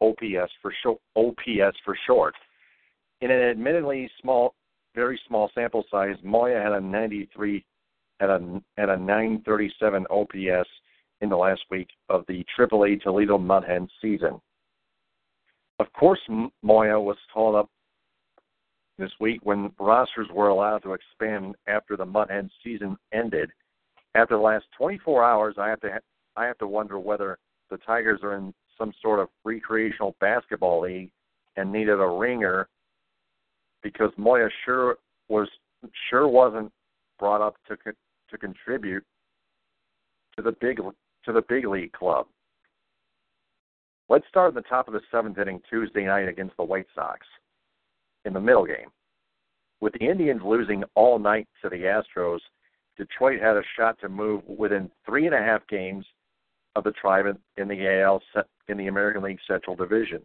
[0.00, 0.98] OPS for short.
[1.14, 2.34] OPS for short.
[3.20, 4.54] In an admittedly small,
[4.96, 7.64] very small sample size, Moya had a 93
[8.18, 10.68] at a at a 937 OPS
[11.20, 14.40] in the last week of the AAA Toledo Mudhen season.
[15.78, 16.20] Of course,
[16.62, 17.70] Moya was called up
[18.98, 23.50] this week when rosters were allowed to expand after the Mud Hen season ended.
[24.14, 26.00] After the last 24 hours, I have to
[26.36, 27.38] I have to wonder whether
[27.70, 31.10] the Tigers are in some sort of recreational basketball league
[31.56, 32.68] and needed a ringer
[33.82, 34.96] because Moya sure
[35.28, 35.48] was
[36.10, 36.72] sure wasn't
[37.18, 37.76] brought up to
[38.30, 39.04] to contribute
[40.36, 40.78] to the big
[41.24, 42.26] to the big league club.
[44.08, 47.26] Let's start at the top of the seventh inning Tuesday night against the White Sox
[48.24, 48.90] in the middle game.
[49.80, 52.40] With the Indians losing all night to the Astros,
[52.96, 56.06] Detroit had a shot to move within three and a half games
[56.76, 58.22] of the tribe in the AL
[58.68, 60.20] in the American League Central Division.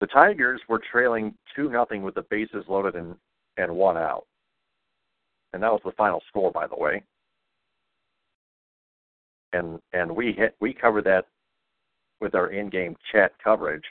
[0.00, 3.16] The Tigers were trailing two nothing with the bases loaded and,
[3.56, 4.26] and one out.
[5.52, 7.02] And that was the final score, by the way.
[9.52, 11.24] And and we hit, we covered that
[12.20, 13.84] with our in-game chat coverage.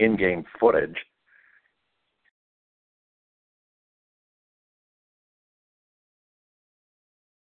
[0.00, 0.96] In-game footage.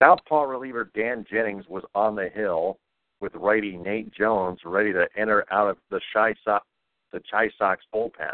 [0.01, 2.77] Southpaw reliever Dan Jennings was on the hill
[3.21, 6.65] with righty Nate Jones ready to enter out of the Chi Sox,
[7.11, 8.33] the Chi Sox bullpen.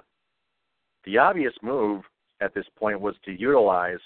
[1.05, 2.03] The obvious move
[2.41, 3.99] at this point was to utilize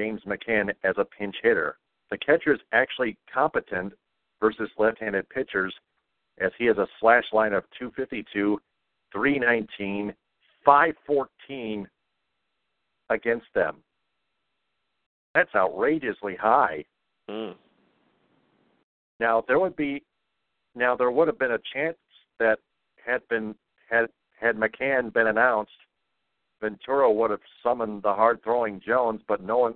[0.00, 1.76] James McCann as a pinch hitter.
[2.10, 3.92] The catcher is actually competent
[4.40, 5.74] versus left-handed pitchers
[6.40, 8.58] as he has a slash line of 252,
[9.12, 10.14] 319,
[10.64, 11.86] 514
[13.10, 13.76] against them.
[15.34, 16.86] That's outrageously high.
[17.28, 17.54] Mm.
[19.20, 20.02] Now there would be,
[20.74, 21.98] now there would have been a chance
[22.38, 22.58] that
[23.04, 23.54] had been
[23.90, 24.06] had
[24.40, 25.72] had McCann been announced,
[26.62, 29.74] Ventura would have summoned the hard throwing Jones, but no one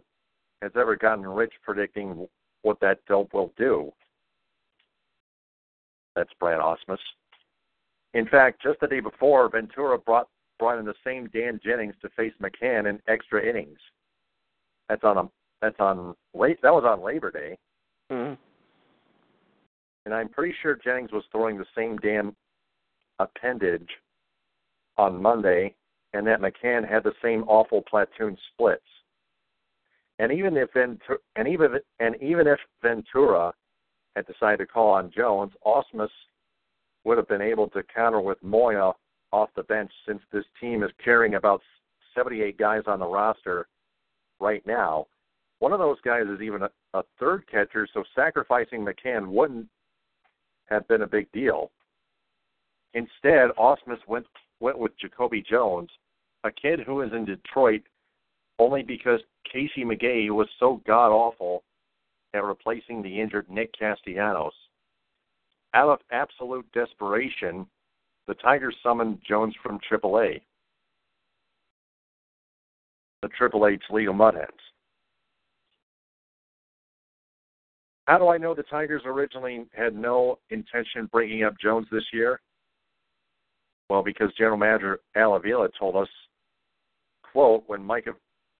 [0.64, 2.26] has ever gotten rich predicting
[2.62, 3.92] what that dope will do.
[6.16, 6.98] That's Brad Ausmus.
[8.14, 12.08] In fact, just the day before, Ventura brought brought in the same Dan Jennings to
[12.10, 13.78] face McCann in extra innings.
[14.88, 15.28] That's on a
[15.60, 16.62] that's on late.
[16.62, 17.58] That was on Labor Day.
[18.10, 18.34] Mm-hmm.
[20.06, 22.34] And I'm pretty sure Jennings was throwing the same damn
[23.18, 23.88] appendage
[24.96, 25.74] on Monday,
[26.12, 28.82] and that McCann had the same awful platoon splits.
[30.18, 33.52] And even if Ventura, and even and even if Ventura
[34.14, 36.08] had decided to call on Jones, Ausmus
[37.04, 38.92] would have been able to counter with Moya
[39.32, 41.60] off the bench since this team is carrying about
[42.14, 43.66] 78 guys on the roster
[44.40, 45.06] right now.
[45.58, 49.66] One of those guys is even a, a third catcher, so sacrificing McCann wouldn't
[50.66, 51.70] have been a big deal.
[52.94, 54.26] Instead, Ausmus went
[54.60, 55.90] went with Jacoby Jones,
[56.44, 57.82] a kid who is in Detroit
[58.58, 61.62] only because Casey McGehee was so god awful
[62.34, 64.52] at replacing the injured Nick Castellanos.
[65.74, 67.66] Out of absolute desperation,
[68.26, 70.40] the Tigers summoned Jones from AAA,
[73.22, 74.46] the Triple H Toledo Mudhens.
[78.06, 82.40] How do I know the Tigers originally had no intention bringing up Jones this year?
[83.88, 86.08] Well, because General Manager Al Avila told us,
[87.32, 88.06] quote, when Mike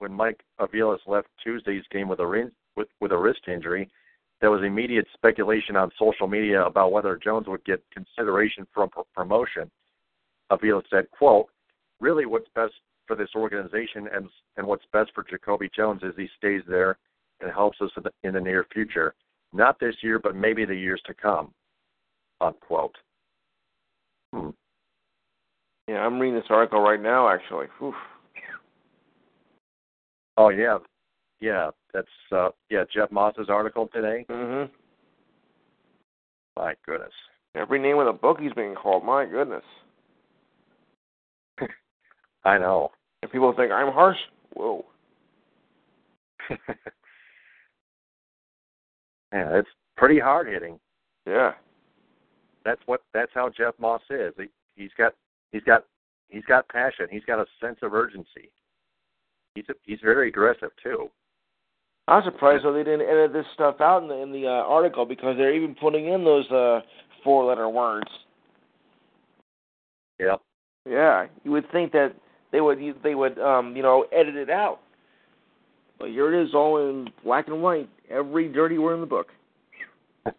[0.05, 3.89] when Mike Aviles left Tuesday's game with a with, with a wrist injury,
[4.43, 9.71] there was immediate speculation on social media about whether Jones would get consideration for promotion.
[10.51, 11.47] Avila said, quote,
[12.01, 12.75] really what's best
[13.07, 14.29] for this organization and
[14.59, 16.99] and what's best for Jacoby Jones is he stays there
[17.41, 19.15] and helps us in the, in the near future.
[19.55, 21.55] Not this year, but maybe the years to come.
[22.43, 22.97] Unquote.
[24.35, 24.51] Hmm.
[25.89, 27.31] Yeah, I'm reading this article right now.
[27.31, 27.95] Actually, Oof.
[30.37, 30.79] Oh yeah,
[31.41, 31.71] yeah.
[31.93, 34.27] That's uh, yeah Jeff Moss's article today.
[34.29, 34.69] Mhm.
[36.57, 37.13] My goodness.
[37.55, 39.05] Every name of the book he's being called.
[39.05, 39.65] My goodness.
[42.45, 42.91] I know.
[43.23, 44.19] And people think I'm harsh.
[44.55, 44.85] Whoa.
[46.51, 46.57] yeah,
[49.33, 50.79] it's pretty hard hitting.
[51.27, 51.53] Yeah.
[52.65, 53.03] That's what.
[53.13, 54.33] That's how Jeff Moss is.
[54.37, 55.15] He, he's got.
[55.53, 55.85] He's got.
[56.29, 57.07] He's got passion.
[57.11, 58.51] He's got a sense of urgency.
[59.55, 61.11] He's a, he's very aggressive too.
[62.07, 65.07] I'm surprised though they didn't edit this stuff out in the in the uh, article
[65.07, 66.81] because they're even putting in those uh
[67.23, 68.09] four letter words.
[70.21, 70.41] Yep.
[70.89, 72.15] Yeah, you would think that
[72.53, 74.81] they would they would um you know edit it out.
[75.99, 79.29] But here it is, all in black and white, every dirty word in the book.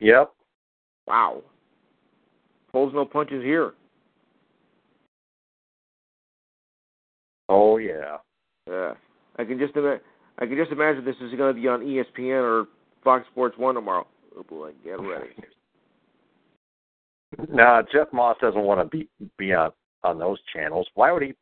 [0.00, 0.32] yep.
[1.06, 1.42] Wow.
[2.72, 3.74] Pulls no punches here.
[7.48, 8.16] Oh yeah.
[8.68, 8.94] Yeah,
[9.36, 10.00] I can just imagine.
[10.38, 12.66] I can just imagine this is going to be on ESPN or
[13.02, 14.06] Fox Sports One tomorrow.
[14.36, 15.30] Oh boy, get ready.
[17.50, 19.06] No, Jeff Moss doesn't want to be
[19.36, 20.88] be on on those channels.
[20.94, 21.34] Why would he?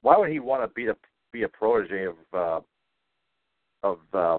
[0.00, 0.96] Why would he want to be a
[1.32, 2.60] be a protege of uh,
[3.82, 4.38] of uh,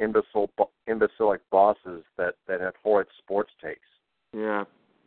[0.00, 0.50] imbecile
[0.88, 3.86] imbecilic bosses that that have horrid sports takes?
[4.36, 4.64] Yeah,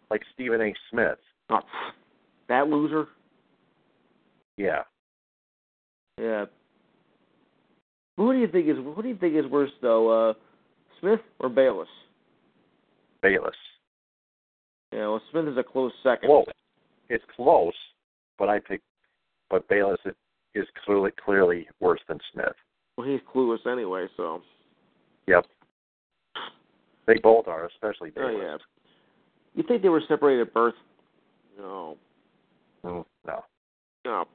[0.10, 0.74] like Stephen A.
[0.90, 1.20] Smith.
[1.50, 1.60] Oh,
[2.48, 3.08] that loser.
[4.56, 4.84] Yeah.
[6.20, 6.45] Yeah.
[8.18, 10.34] Who do you think is Who do you think is worse though, uh,
[10.99, 11.88] Smith or Bayless?
[13.22, 13.55] Bayless.
[14.91, 16.30] Yeah, well, Smith is a close second.
[16.30, 16.45] Well,
[17.09, 17.74] it's close,
[18.39, 18.82] but I think,
[19.49, 19.99] but Bayless
[20.55, 22.55] is clearly clearly worse than Smith.
[22.97, 24.41] Well, he's clueless anyway, so.
[25.28, 25.45] Yep.
[27.05, 28.36] They both are, especially Bayless.
[28.36, 28.57] Oh yeah.
[29.53, 30.76] You think they were separated at birth?
[31.57, 31.97] No.
[32.84, 33.43] Mm, no.
[34.05, 34.26] No.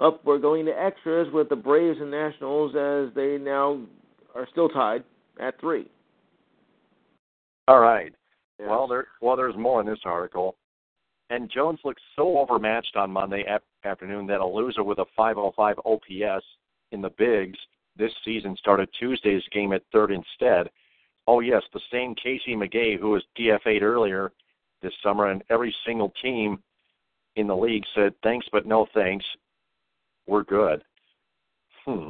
[0.00, 3.80] Up, we're going to extras with the Braves and Nationals as they now
[4.34, 5.02] are still tied
[5.40, 5.90] at three.
[7.66, 8.14] All right.
[8.58, 8.68] Yes.
[8.70, 10.56] Well, there well there's more in this article.
[11.30, 15.78] And Jones looked so overmatched on Monday ap- afternoon that a loser with a 505
[15.84, 16.44] OPS
[16.92, 17.58] in the bigs
[17.96, 20.70] this season started Tuesday's game at third instead.
[21.26, 24.32] Oh yes, the same Casey McGehee who was DFA'd earlier
[24.80, 26.62] this summer, and every single team
[27.36, 29.24] in the league said thanks but no thanks.
[30.28, 30.84] We're good.
[31.86, 32.08] Hmm.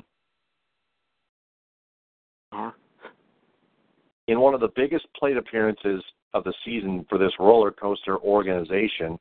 [4.27, 6.03] In one of the biggest plate appearances
[6.35, 9.19] of the season for this roller coaster organization,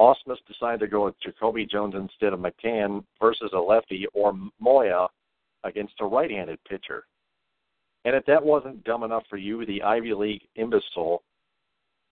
[0.00, 5.08] Ausmus decided to go with Jacoby Jones instead of McCann versus a lefty or Moya
[5.64, 7.04] against a right handed pitcher.
[8.06, 11.22] And if that wasn't dumb enough for you, the Ivy League imbecile,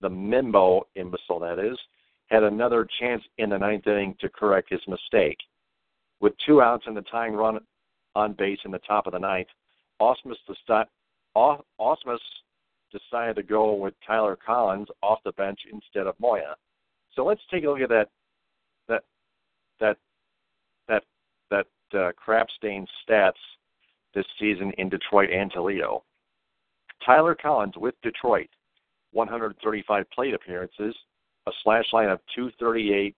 [0.03, 1.79] the Mimbo imbecile that is,
[2.27, 5.39] had another chance in the ninth inning to correct his mistake.
[6.21, 7.59] With two outs and the tying run
[8.15, 9.49] on base in the top of the ninth,
[10.01, 10.37] Ausmus
[12.93, 16.55] decided to go with Tyler Collins off the bench instead of Moya.
[17.15, 18.09] So let's take a look at that
[18.89, 19.03] that
[19.81, 19.97] that
[20.89, 21.03] that
[21.51, 21.67] that
[21.99, 23.33] uh, crap stained stats
[24.15, 26.03] this season in Detroit and Toledo.
[27.05, 28.49] Tyler Collins with Detroit,
[29.13, 30.95] 135 plate appearances,
[31.47, 33.15] a slash line of 238,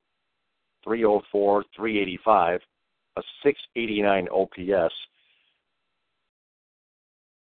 [0.84, 2.60] 304, 385,
[3.18, 4.94] a 689 OPS,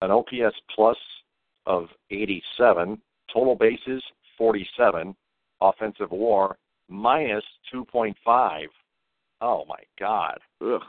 [0.03, 0.97] an OPS plus
[1.67, 3.01] of 87,
[3.33, 4.03] total bases
[4.39, 5.15] 47,
[5.61, 6.57] offensive WAR
[6.89, 7.45] minus
[7.75, 8.67] 2.5.
[9.41, 10.39] Oh my God!
[10.63, 10.81] Ugh.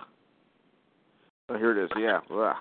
[1.49, 1.89] Oh, here it is.
[1.97, 2.19] Yeah.
[2.31, 2.55] Ugh.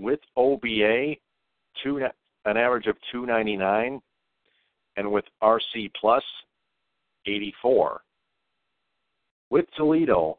[0.00, 1.16] With OBA,
[1.82, 1.98] two
[2.46, 4.00] an average of 299,
[4.96, 6.22] and with RC plus,
[7.26, 8.00] 84.
[9.50, 10.38] With Toledo,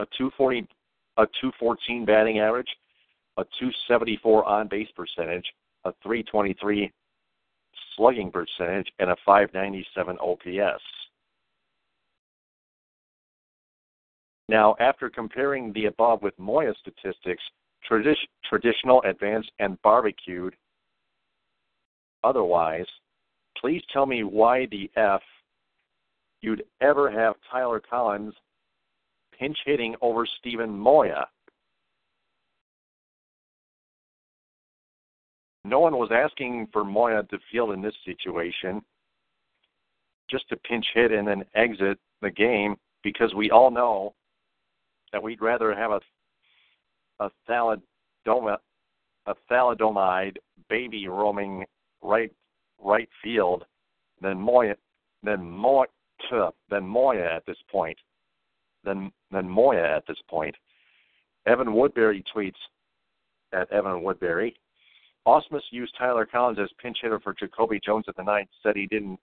[0.00, 0.68] a 240,
[1.16, 2.68] a 214 batting average,
[3.38, 5.46] a 274 on base percentage,
[5.84, 6.92] a 323
[7.96, 10.82] slugging percentage, and a 597 OPS.
[14.48, 17.42] Now, after comparing the above with Moya statistics,
[17.88, 18.14] tradi-
[18.48, 20.54] traditional, advanced, and barbecued,
[22.24, 22.86] otherwise,
[23.60, 25.20] please tell me why the F
[26.40, 28.34] you'd ever have Tyler Collins
[29.38, 31.26] pinch hitting over Steven Moya.
[35.64, 38.80] No one was asking for Moya to field in this situation,
[40.30, 44.14] just to pinch hit and then exit the game because we all know
[45.12, 46.00] that we'd rather have a
[47.20, 48.58] a thalidomide,
[49.26, 50.36] a thalidomide
[50.68, 51.64] baby roaming
[52.02, 52.32] right
[52.82, 53.64] right field
[54.20, 54.76] than Moya
[55.22, 55.86] than Moya
[56.70, 57.98] than Moya at this point.
[58.84, 60.54] Than than Moya at this point.
[61.46, 62.52] Evan Woodbery tweets
[63.52, 64.54] at Evan Woodbery.
[65.26, 68.48] Ausmus used Tyler Collins as pinch hitter for Jacoby Jones at the ninth.
[68.62, 69.18] Said he didn't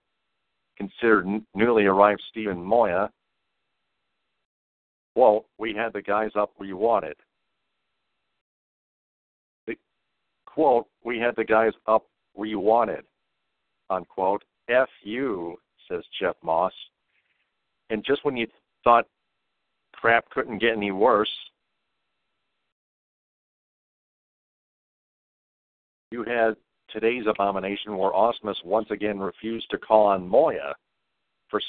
[0.76, 3.10] consider n- newly arrived Steven Moya
[5.16, 7.16] well, we had the guys up we wanted.
[9.66, 9.74] The
[10.44, 13.04] quote, we had the guys up we wanted,
[13.88, 14.44] unquote.
[14.68, 15.56] F you,
[15.90, 16.72] says Jeff Moss.
[17.90, 18.46] And just when you
[18.84, 19.06] thought
[19.92, 21.30] crap couldn't get any worse,
[26.10, 26.56] you had
[26.90, 30.74] today's abomination where Ausmus once again refused to call on Moya
[31.48, 31.60] for,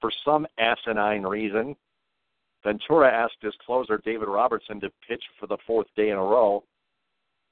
[0.00, 1.76] for some asinine reason
[2.64, 6.64] Ventura asked his closer, David Robertson, to pitch for the fourth day in a row,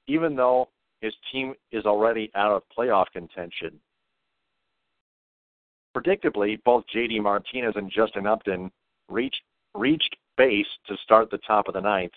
[0.07, 0.69] even though
[1.01, 3.79] his team is already out of playoff contention.
[5.95, 7.19] Predictably, both J.D.
[7.19, 8.71] Martinez and Justin Upton
[9.09, 9.41] reached
[9.75, 12.11] reached base to start the top of the ninth.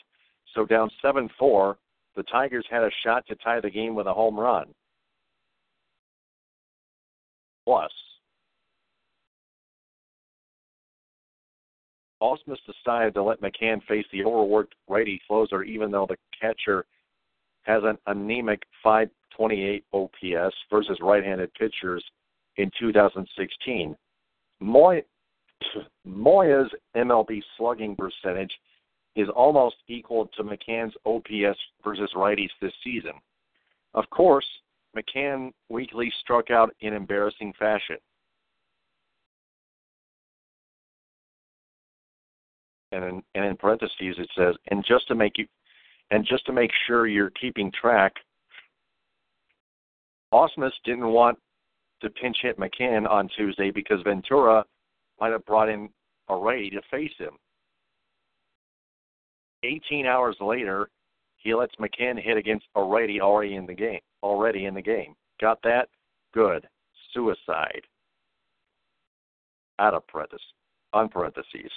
[0.55, 1.77] So down 7 4,
[2.17, 4.67] the Tigers had a shot to tie the game with a home run.
[7.67, 7.91] Plus,
[12.23, 16.87] Ausmus decided to let McCann face the overworked righty closer, even though the catcher
[17.63, 22.05] has an anemic 528 OPS versus right handed pitchers
[22.57, 23.97] in 2016.
[24.61, 25.05] Moy-
[26.07, 28.53] Moya's MLB slugging percentage
[29.15, 33.13] is almost equal to McCann's OPS versus righties this season.
[33.95, 34.47] Of course,
[34.97, 37.97] McCann weekly struck out in embarrassing fashion.
[42.93, 45.47] And in, and in parentheses it says, and just to make you,
[46.11, 48.13] and just to make sure you're keeping track,
[50.33, 51.39] Ausmus didn't want
[52.07, 54.65] to pinch hit McCann on Tuesday because Ventura
[55.21, 55.89] might have brought in
[56.29, 57.33] a righty to face him.
[59.63, 60.89] 18 hours later,
[61.37, 64.01] he lets McCann hit against a righty already in the game.
[64.23, 65.15] Already in the game.
[65.41, 65.89] Got that?
[66.35, 66.67] Good.
[67.13, 67.83] Suicide.
[69.79, 70.47] Out of parentheses.
[70.93, 71.71] On parentheses.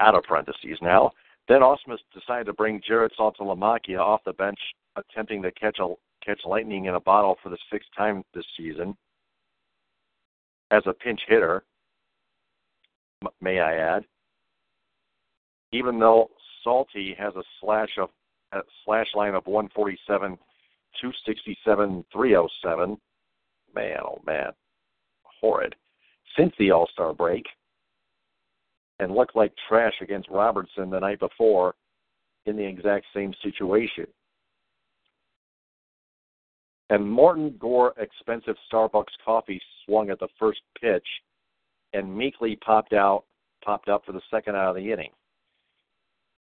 [0.00, 1.12] Out of parentheses now.
[1.48, 4.58] Then Ausmus decided to bring Jared Saltalamacchia off the bench,
[4.96, 5.94] attempting to catch a
[6.28, 8.96] catch lightning in a bottle for the sixth time this season
[10.70, 11.64] as a pinch hitter.
[13.40, 14.04] May I add?
[15.72, 16.30] even though
[16.64, 18.10] Salty has a slash of
[18.52, 20.30] a slash line of 147,
[21.00, 22.96] 267, 307.
[23.74, 24.50] Man, oh man,
[25.40, 25.74] horrid.
[26.36, 27.44] Since the All Star break,
[28.98, 31.74] and looked like trash against Robertson the night before
[32.46, 34.06] in the exact same situation.
[36.90, 41.06] And Morton Gore expensive Starbucks coffee swung at the first pitch
[41.92, 43.24] and meekly popped out
[43.64, 45.10] popped up for the second out of the inning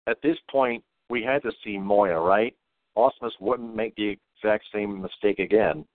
[0.07, 2.55] at this point, we had to see Moya, right?
[2.97, 5.86] Ausmus wouldn't make the exact same mistake again.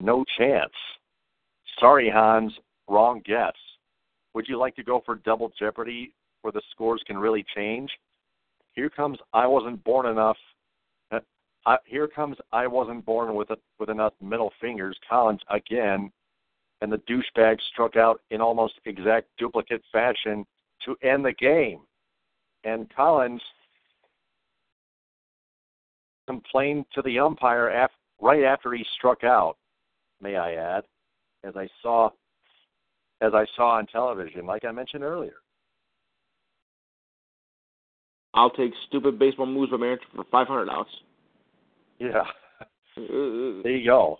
[0.00, 0.72] No chance.
[1.80, 2.52] Sorry, Hans.
[2.88, 3.54] Wrong guess.
[4.34, 6.12] Would you like to go for double jeopardy
[6.42, 7.90] where the scores can really change?
[8.72, 10.36] Here comes I wasn't born enough.
[11.66, 14.96] I, here comes I wasn't born with a, with enough middle fingers.
[15.08, 16.10] Collins again,
[16.80, 20.44] and the douchebag struck out in almost exact duplicate fashion
[20.84, 21.80] to end the game
[22.64, 23.42] and Collins
[26.26, 27.90] complained to the umpire af-
[28.20, 29.56] right after he struck out.
[30.20, 30.84] May I add,
[31.44, 32.10] as I saw
[33.20, 35.36] as I saw on television, like I mentioned earlier.
[38.34, 40.88] I'll take stupid baseball moves by manager for five hundred dollars.
[42.00, 42.24] Yeah.
[42.96, 44.18] there you go.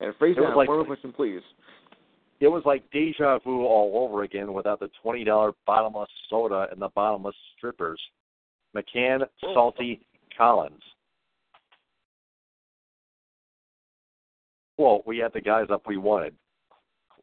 [0.00, 1.42] And phrase that like, one more question, please
[2.40, 6.80] it was like deja vu all over again without the twenty dollar bottomless soda and
[6.80, 8.00] the bottomless strippers.
[8.74, 9.54] McCann, oh.
[9.54, 10.00] Salty,
[10.36, 10.82] Collins.
[14.76, 16.34] Quote, we had the guys up we wanted.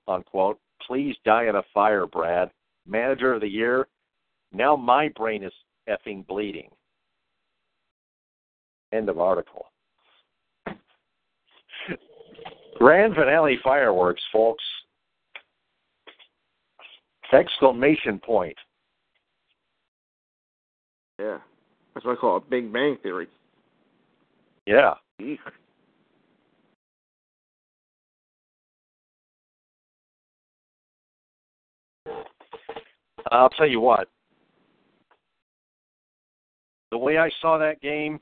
[0.08, 0.60] Unquote.
[0.86, 2.52] Please die in a fire, Brad.
[2.86, 3.88] Manager of the year.
[4.54, 5.54] Now my brain is
[5.90, 6.70] effing bleeding.
[8.94, 9.66] End of article.
[12.78, 14.64] Grand finale fireworks, folks.
[17.34, 18.56] Exclamation point.
[21.20, 21.40] Yeah.
[21.94, 23.28] That's what I call a Big Bang Theory.
[24.66, 24.94] Yeah.
[33.32, 34.08] I'll tell you what.
[36.92, 38.20] The way I saw that game,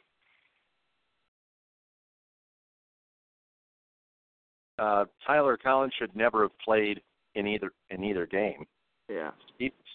[4.80, 7.02] uh, Tyler Collins should never have played
[7.36, 8.66] in either in either game.
[9.10, 9.32] Yeah.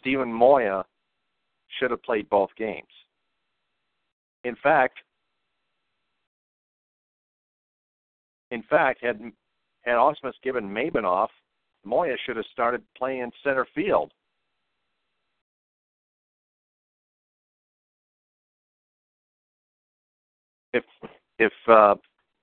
[0.01, 0.85] Steven Moya
[1.79, 2.87] should have played both games.
[4.45, 4.99] In fact,
[8.51, 9.21] in fact, had
[9.83, 11.31] had Ausmus given Maybin off,
[11.85, 14.13] Moya should have started playing center field.
[20.73, 20.85] If
[21.39, 21.97] if uh,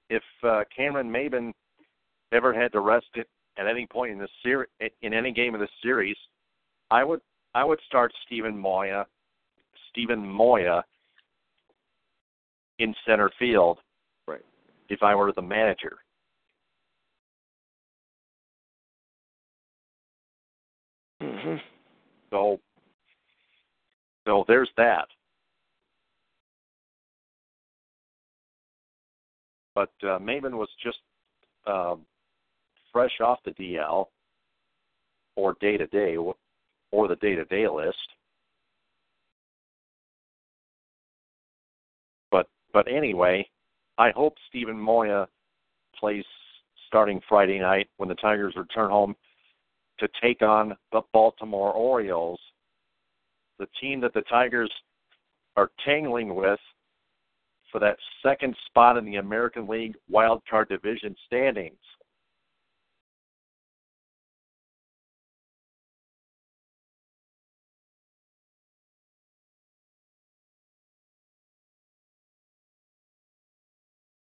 [0.09, 1.53] if uh, Cameron Maybin
[2.31, 4.69] ever had to rest it at any point in the series
[5.01, 6.17] in any game of the series,
[6.91, 7.21] I would
[7.55, 9.05] I would start Steven Moya
[9.89, 10.83] Steven Moya
[12.79, 13.79] in center field.
[14.27, 14.45] Right.
[14.89, 15.97] If I were the manager.
[21.21, 21.55] Mm-hmm.
[22.29, 22.59] So
[24.25, 25.07] so there's that.
[29.73, 30.97] But uh, Maybin was just
[31.67, 32.05] um,
[32.91, 34.07] fresh off the DL
[35.35, 36.17] or day to day
[36.91, 37.97] or the day to day list.
[42.31, 43.47] But but anyway,
[43.97, 45.27] I hope Steven Moya
[45.99, 46.25] plays
[46.87, 49.15] starting Friday night when the Tigers return home
[49.99, 52.39] to take on the Baltimore Orioles,
[53.59, 54.71] the team that the Tigers
[55.55, 56.59] are tangling with
[57.71, 61.75] for that second spot in the American League Wild Card Division standings.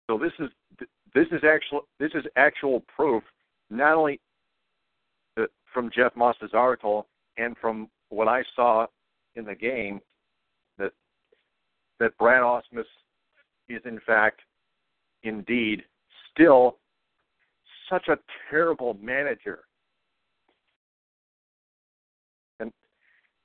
[0.09, 0.49] So this is
[1.13, 3.23] this is actual this is actual proof,
[3.69, 4.19] not only
[5.37, 5.43] uh,
[5.73, 8.87] from Jeff Moss's article and from what I saw
[9.35, 9.99] in the game,
[10.77, 10.91] that
[11.99, 12.85] that Brad Ausmus
[13.67, 14.41] is in fact,
[15.23, 15.83] indeed,
[16.31, 16.77] still
[17.89, 18.17] such a
[18.49, 19.59] terrible manager.
[22.61, 22.71] And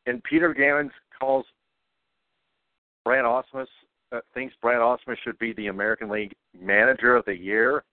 [0.06, 1.44] and Peter Gammons calls
[3.04, 3.66] Brad Ausmus
[4.12, 7.84] uh, thinks Brad Ausmus should be the American League Manager of the Year.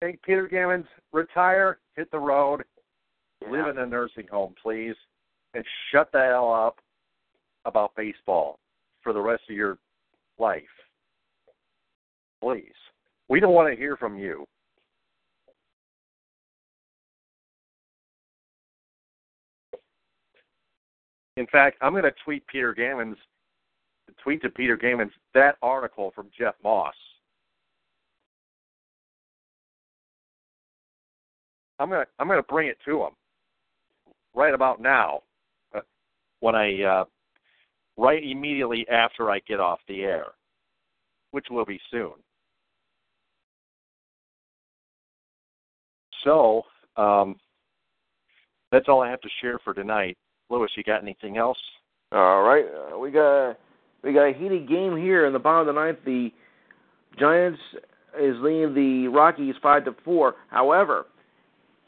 [0.00, 2.64] Hey, Peter Gammons, retire, hit the road,
[3.42, 3.50] yeah.
[3.50, 4.94] live in a nursing home, please,
[5.54, 6.78] and shut the hell up
[7.66, 8.58] about baseball
[9.02, 9.78] for the rest of your
[10.38, 10.62] life.
[12.42, 12.72] Please.
[13.28, 14.46] We don't want to hear from you.
[21.40, 23.16] In fact, I'm going to tweet Peter Gammons,
[24.22, 26.92] tweet to Peter Gammons that article from Jeff Moss.
[31.78, 33.12] I'm going to I'm going to bring it to him
[34.34, 35.22] right about now
[35.74, 35.80] uh,
[36.40, 37.04] when I uh,
[37.96, 40.26] right immediately after I get off the air,
[41.30, 42.12] which will be soon.
[46.22, 46.64] So
[46.98, 47.36] um,
[48.70, 50.18] that's all I have to share for tonight.
[50.50, 51.58] Lewis, you got anything else?
[52.12, 53.56] All right, uh, we got
[54.02, 55.98] we got a heated game here in the bottom of the ninth.
[56.04, 56.30] The
[57.18, 57.60] Giants
[58.20, 60.34] is leading the Rockies five to four.
[60.48, 61.06] However,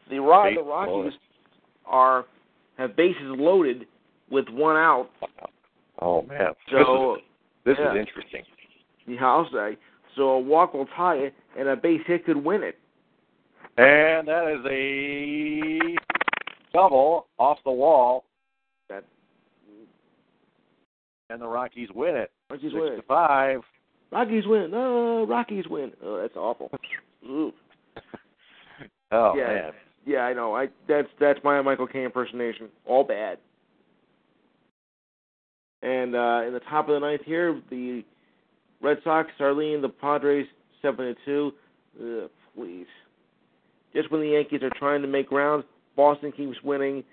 [0.09, 1.13] the, Ro- the Rockies
[1.87, 2.27] are
[2.79, 3.87] have bases loaded
[4.31, 5.11] with one out.
[6.01, 7.17] Oh man, so
[7.65, 7.93] this is, this yeah.
[7.93, 8.43] is interesting.
[9.07, 9.77] Yeah, I'll say.
[10.15, 12.79] So a walk will tie it, and a base hit could win it.
[13.77, 15.97] And that is a
[16.73, 18.25] double off the wall
[21.33, 22.31] and the Rockies win it.
[22.51, 22.97] Rockies win.
[22.97, 23.61] to five.
[24.11, 24.71] Rockies win.
[24.71, 25.93] No, Rockies win.
[26.05, 26.71] Oh, that's awful.
[29.15, 29.71] Oh yeah, man.
[30.07, 30.57] Yeah, I know.
[30.57, 32.71] I that's that's my Michael Kay impersonation.
[32.87, 33.37] All bad.
[35.83, 38.03] And uh, in the top of the ninth here, the
[38.81, 40.47] Red Sox are leading the Padres
[40.81, 41.53] seven to two.
[42.01, 42.87] Ugh, please.
[43.95, 45.65] Just when the Yankees are trying to make ground,
[45.95, 47.05] Boston keeps winning,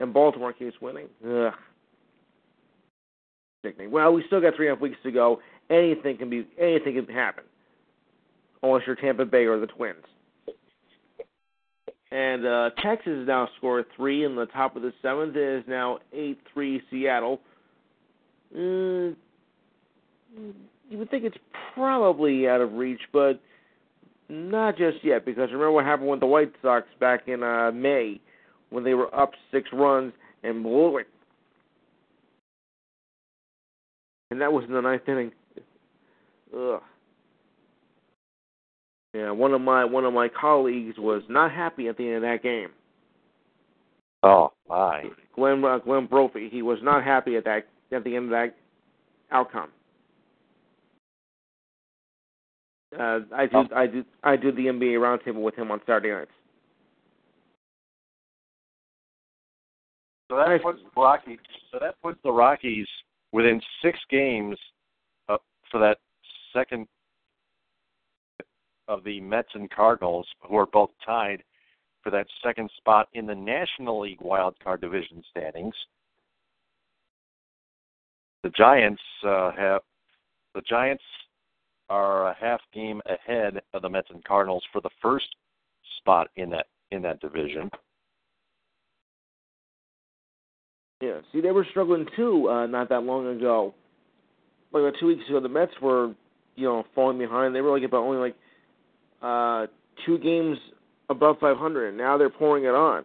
[0.00, 1.06] and Baltimore keeps winning.
[1.24, 1.52] Ugh
[3.62, 3.90] sickening.
[3.90, 5.40] Well, we still got three and a half weeks to go.
[5.70, 7.44] Anything can be anything can happen,
[8.62, 10.04] unless you're Tampa Bay or the Twins.
[12.12, 15.36] And uh, Texas now scored three in the top of the seventh.
[15.36, 17.40] It is now eight three Seattle.
[18.52, 19.14] Uh,
[20.90, 21.36] you would think it's
[21.74, 23.40] probably out of reach, but
[24.28, 25.24] not just yet.
[25.24, 28.20] Because remember what happened with the White Sox back in uh, May
[28.70, 31.06] when they were up six runs and blew it
[34.30, 35.32] and that was in the ninth inning.
[36.56, 36.80] Ugh.
[39.12, 42.22] Yeah, one of my one of my colleagues was not happy at the end of
[42.22, 42.68] that game.
[44.22, 45.04] Oh my!
[45.34, 48.54] Glenn uh, Glenn Brophy, he was not happy at that at the end of that
[49.32, 49.70] outcome.
[52.96, 53.64] Uh, I do oh.
[53.74, 56.30] I do I do the NBA roundtable with him on Saturday nights.
[60.30, 61.38] So that puts Rockies.
[61.72, 62.86] So that puts the Rockies
[63.32, 64.56] within six games
[65.28, 65.38] uh,
[65.70, 65.98] for that
[66.52, 66.86] second
[68.88, 71.42] of the Mets and Cardinals, who are both tied
[72.02, 75.74] for that second spot in the National League Wild Card Division standings.
[78.42, 79.82] The Giants uh, have
[80.54, 81.04] the Giants
[81.88, 85.26] are a half game ahead of the Mets and Cardinals for the first
[85.98, 87.70] spot in that in that division.
[91.00, 93.74] Yeah, see, they were struggling too uh, not that long ago.
[94.72, 96.14] Like about two weeks ago, the Mets were,
[96.56, 97.54] you know, falling behind.
[97.54, 98.36] They were like about only like
[99.22, 99.66] uh,
[100.06, 100.58] two games
[101.08, 103.04] above 500, and now they're pouring it on.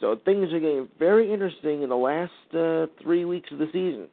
[0.00, 4.08] So things are getting very interesting in the last uh, three weeks of the season.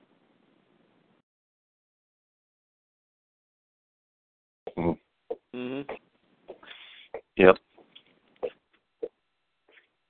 [4.77, 5.57] Mm-hmm.
[5.57, 5.85] Mhm.
[7.37, 7.57] Yep.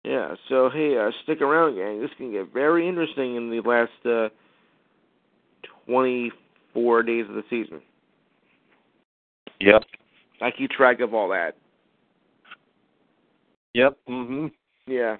[0.07, 0.35] Yeah.
[0.47, 1.99] So hey, uh, stick around, gang.
[1.99, 4.29] This can get very interesting in the last uh,
[5.85, 7.81] 24 days of the season.
[9.59, 9.83] Yep.
[10.41, 11.57] I keep track of all that.
[13.73, 13.97] Yep.
[14.07, 14.51] Mhm.
[14.85, 15.17] Yeah.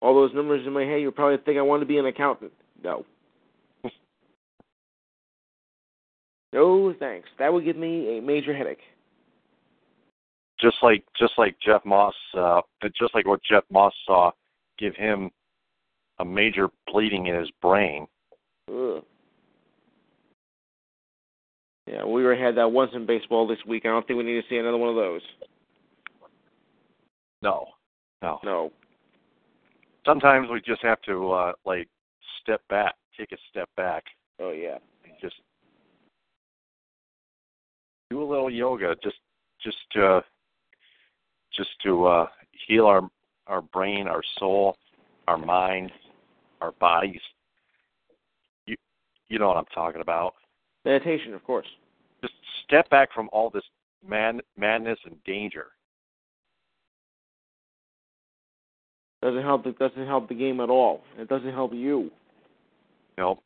[0.00, 2.52] All those numbers in my head, you probably think I want to be an accountant.
[2.82, 3.04] No.
[6.54, 7.28] no, thanks.
[7.38, 8.80] That would give me a major headache.
[10.62, 12.60] Just like just like Jeff Moss, uh,
[12.98, 14.30] just like what Jeff Moss saw,
[14.78, 15.28] give him
[16.20, 18.06] a major bleeding in his brain.
[18.70, 19.02] Ugh.
[21.88, 23.84] Yeah, we already had that once in baseball this week.
[23.84, 25.20] I don't think we need to see another one of those.
[27.42, 27.66] No.
[28.22, 28.38] No.
[28.44, 28.72] No.
[30.06, 31.88] Sometimes we just have to uh like
[32.40, 34.04] step back, take a step back,
[34.40, 34.78] Oh yeah.
[35.04, 35.34] and just
[38.10, 39.16] do a little yoga, just
[39.60, 40.20] just uh
[41.56, 42.26] just to uh
[42.66, 43.08] heal our
[43.46, 44.76] our brain, our soul,
[45.28, 45.90] our mind,
[46.60, 47.20] our bodies.
[48.66, 48.76] You
[49.28, 50.34] you know what I'm talking about.
[50.84, 51.66] Meditation, of course.
[52.22, 52.34] Just
[52.64, 53.64] step back from all this
[54.06, 55.66] man madness and danger.
[59.22, 59.66] Doesn't help.
[59.66, 61.02] It doesn't help the game at all.
[61.16, 62.10] It doesn't help you.
[63.16, 63.40] Know.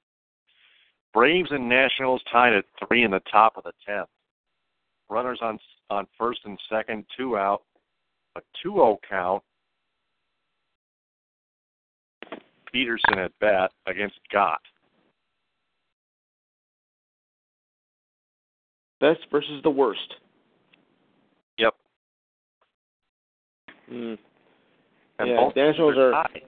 [1.12, 4.08] Braves and Nationals tied at three in the top of the tenth.
[5.10, 5.58] Runners on
[5.90, 7.62] on first and second, two out,
[8.36, 9.42] a 2-0 count.
[12.72, 14.60] Peterson at bat against Gott.
[19.00, 20.14] Best versus the worst.
[21.58, 21.74] Yep.
[23.90, 24.18] Mm.
[25.18, 26.42] And Yeah, both Nationals are tied.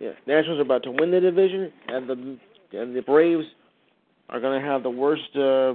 [0.00, 2.38] Yeah, Nationals are about to win the division, and the
[2.78, 3.44] and the Braves
[4.28, 5.74] are going to have the worst uh,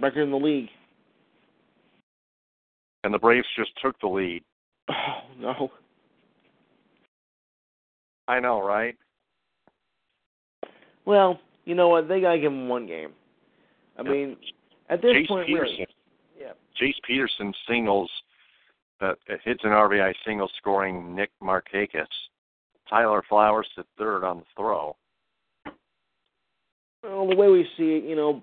[0.00, 0.68] record in the league.
[3.04, 4.42] and the Braves just took the lead.
[4.90, 5.70] Oh no.
[8.26, 8.96] I know, right?
[11.04, 12.08] Well, you know what?
[12.08, 13.12] They got to give him one game.
[13.98, 14.10] I Yeah.
[14.10, 14.36] mean,
[14.88, 15.74] at this Chase point, Peterson.
[15.76, 15.86] really.
[16.40, 16.52] Yeah.
[16.80, 18.10] Jace Peterson singles
[19.00, 19.12] uh,
[19.44, 22.06] hits an RBI single scoring Nick Markakis.
[22.88, 24.96] Tyler Flowers to third on the throw.
[27.02, 28.40] Well, the way we see it, you know,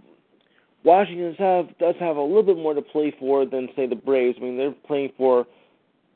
[0.83, 4.37] Washington have does have a little bit more to play for than say the Braves.
[4.39, 5.45] I mean, they're playing for,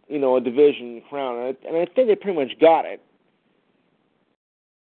[0.07, 3.01] you know, a division crown, and I, and I think they pretty much got it.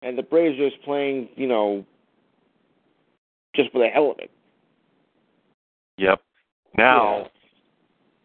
[0.02, 1.86] And the Braves are just playing, you know,
[3.56, 4.30] just for the hell of it.
[5.98, 6.22] Yep.
[6.78, 7.30] Now,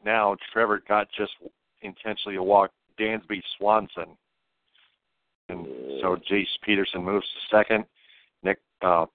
[0.05, 1.33] now Trevor Gott just
[1.81, 2.71] intentionally to walk
[3.01, 4.17] Dansby Swanson,
[5.49, 5.67] and
[6.01, 7.85] so Jace Peterson moves to second.
[8.43, 9.07] Nick uh,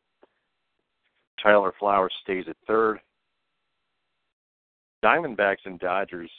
[1.41, 2.99] Tyler Flowers stays at third.
[5.03, 6.32] Diamondbacks and Dodgers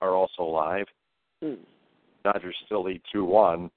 [0.00, 0.86] are also live.
[1.42, 1.54] Hmm.
[2.24, 3.70] Dodgers still lead two one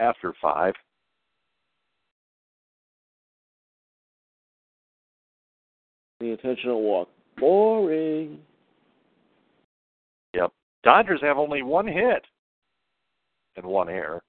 [0.00, 0.74] after five.
[6.20, 7.08] The intentional walk.
[7.36, 8.38] Boring.
[10.34, 10.52] Yep.
[10.82, 12.24] Dodgers have only one hit
[13.56, 14.22] and one error.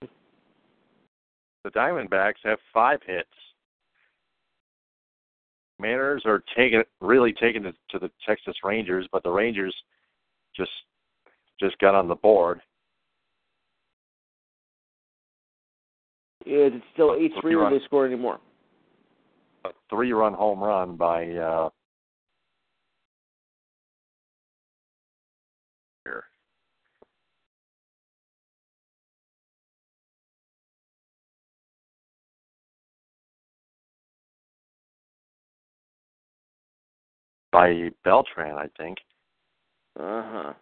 [0.00, 3.28] The Diamondbacks have five hits.
[5.84, 9.74] Mariners are taking really taking it to the Texas Rangers, but the Rangers
[10.56, 10.70] just
[11.60, 12.60] just got on the board.
[16.46, 17.72] Yeah, it's still eight three when Three-run.
[17.72, 18.40] they score anymore.
[19.66, 21.68] A three-run home run by uh,
[37.54, 38.98] by Beltran, I think.
[39.98, 40.52] Uh huh.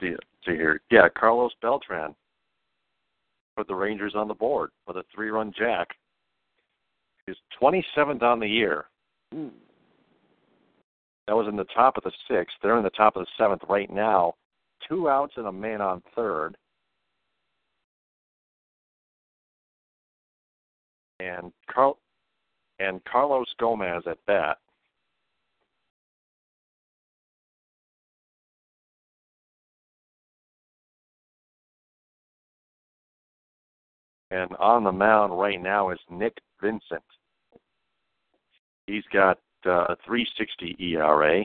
[0.00, 0.14] See,
[0.46, 0.80] see here.
[0.90, 2.14] Yeah, Carlos Beltran
[3.56, 5.88] put the Rangers on the board with a three-run jack.
[7.26, 8.84] He's 27th on the year.
[9.34, 9.50] Mm.
[11.26, 12.54] That was in the top of the sixth.
[12.62, 14.34] They're in the top of the seventh right now.
[14.88, 16.56] Two outs and a man on third.
[21.20, 21.98] And Carl
[22.78, 24.58] and Carlos Gomez at bat.
[34.30, 37.04] And on the mound right now is Nick Vincent.
[38.88, 41.44] He's got uh, a 360 ERA.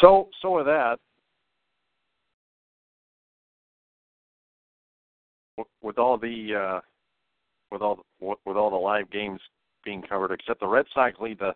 [0.00, 0.98] So so with that,
[5.82, 6.80] with all the uh,
[7.70, 9.40] with all with all the live games
[9.84, 11.54] being covered, except the Red Sox lead the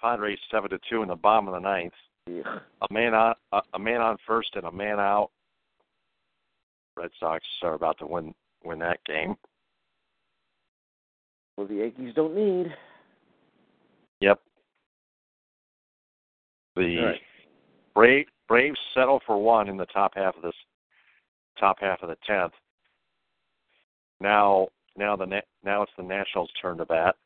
[0.00, 1.92] Padres seven to two in the bottom of the ninth.
[2.26, 2.58] Yeah.
[2.82, 5.30] A man on a, a man on first and a man out.
[6.96, 8.34] Red Sox are about to win
[8.64, 9.36] win that game.
[11.56, 12.74] Well, the Yankees don't need.
[14.20, 14.40] Yep.
[16.74, 17.20] The right.
[17.96, 20.54] Brave, Braves settle for one in the top half of this
[21.58, 22.52] top half of the tenth.
[24.20, 24.68] Now,
[24.98, 27.16] now the now it's the Nationals' turn to bat.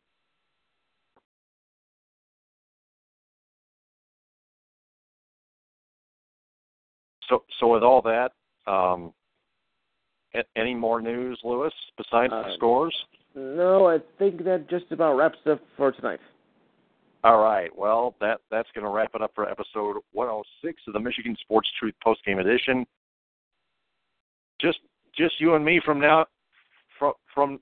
[7.29, 8.31] So, so with all that,
[8.71, 9.13] um,
[10.35, 13.07] a- any more news, Lewis, besides the Uh, scores?
[13.35, 16.21] No, I think that just about wraps up for tonight.
[17.23, 17.71] All right.
[17.77, 21.69] Well, that that's going to wrap it up for episode 106 of the Michigan Sports
[21.79, 22.87] Truth Postgame Edition.
[24.61, 24.79] Just
[25.17, 26.27] just you and me from now
[26.99, 27.61] from from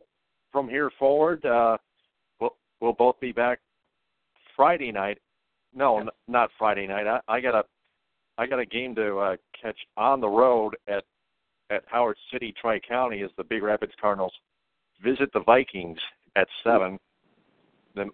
[0.53, 1.45] from here forward.
[1.45, 1.77] Uh,
[2.41, 3.59] we'll we'll both be back
[4.55, 5.19] Friday night.
[5.75, 7.07] No, n- not Friday night.
[7.07, 7.65] I, I got a
[8.39, 11.05] I got a game to uh, catch on the road at
[11.71, 14.33] at Howard City, Tri County, as the Big Rapids Cardinals
[15.03, 15.99] visit the Vikings
[16.37, 16.99] at seven.
[17.95, 18.11] Then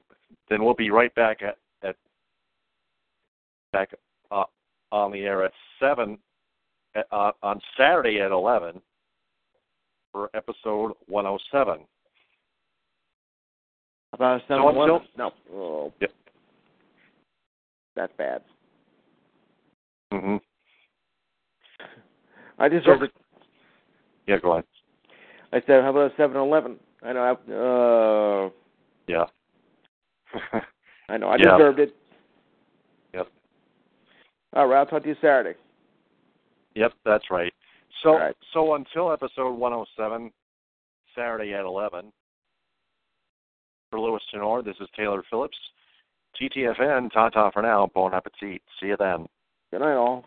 [0.48, 1.96] then we'll be right back at at
[3.72, 3.90] back
[4.30, 4.44] uh,
[4.92, 6.18] on the air at seven
[7.12, 8.80] uh, on Saturday at eleven
[10.12, 11.78] for episode one hundred seven.
[14.12, 14.90] About seven No, one.
[14.90, 15.32] until- No.
[15.52, 15.92] Oh.
[16.00, 16.10] Yep.
[17.96, 18.42] That's bad.
[20.12, 20.36] Mm-hmm.
[22.58, 23.10] I deserve it.
[24.28, 24.64] Yeah, go on.
[25.52, 26.76] I said, how about seven eleven?
[27.02, 27.20] I know.
[27.48, 28.50] I, uh,
[29.08, 29.24] Yeah.
[31.08, 31.28] I know.
[31.28, 31.56] I Yeah.
[31.56, 31.94] deserved it.
[33.12, 33.28] Yep.
[34.54, 34.78] All right.
[34.80, 35.58] I'll talk to you Saturday.
[36.74, 37.52] Yep, that's right.
[38.02, 38.36] So right.
[38.52, 40.32] so until episode 107,
[41.14, 42.12] Saturday at 11.
[43.90, 45.56] For Lewis Tenor, this is Taylor Phillips.
[46.40, 47.88] TTFN, ta ta for now.
[47.94, 48.60] Bon appetit.
[48.80, 49.26] See you then.
[49.70, 50.24] Good night, all.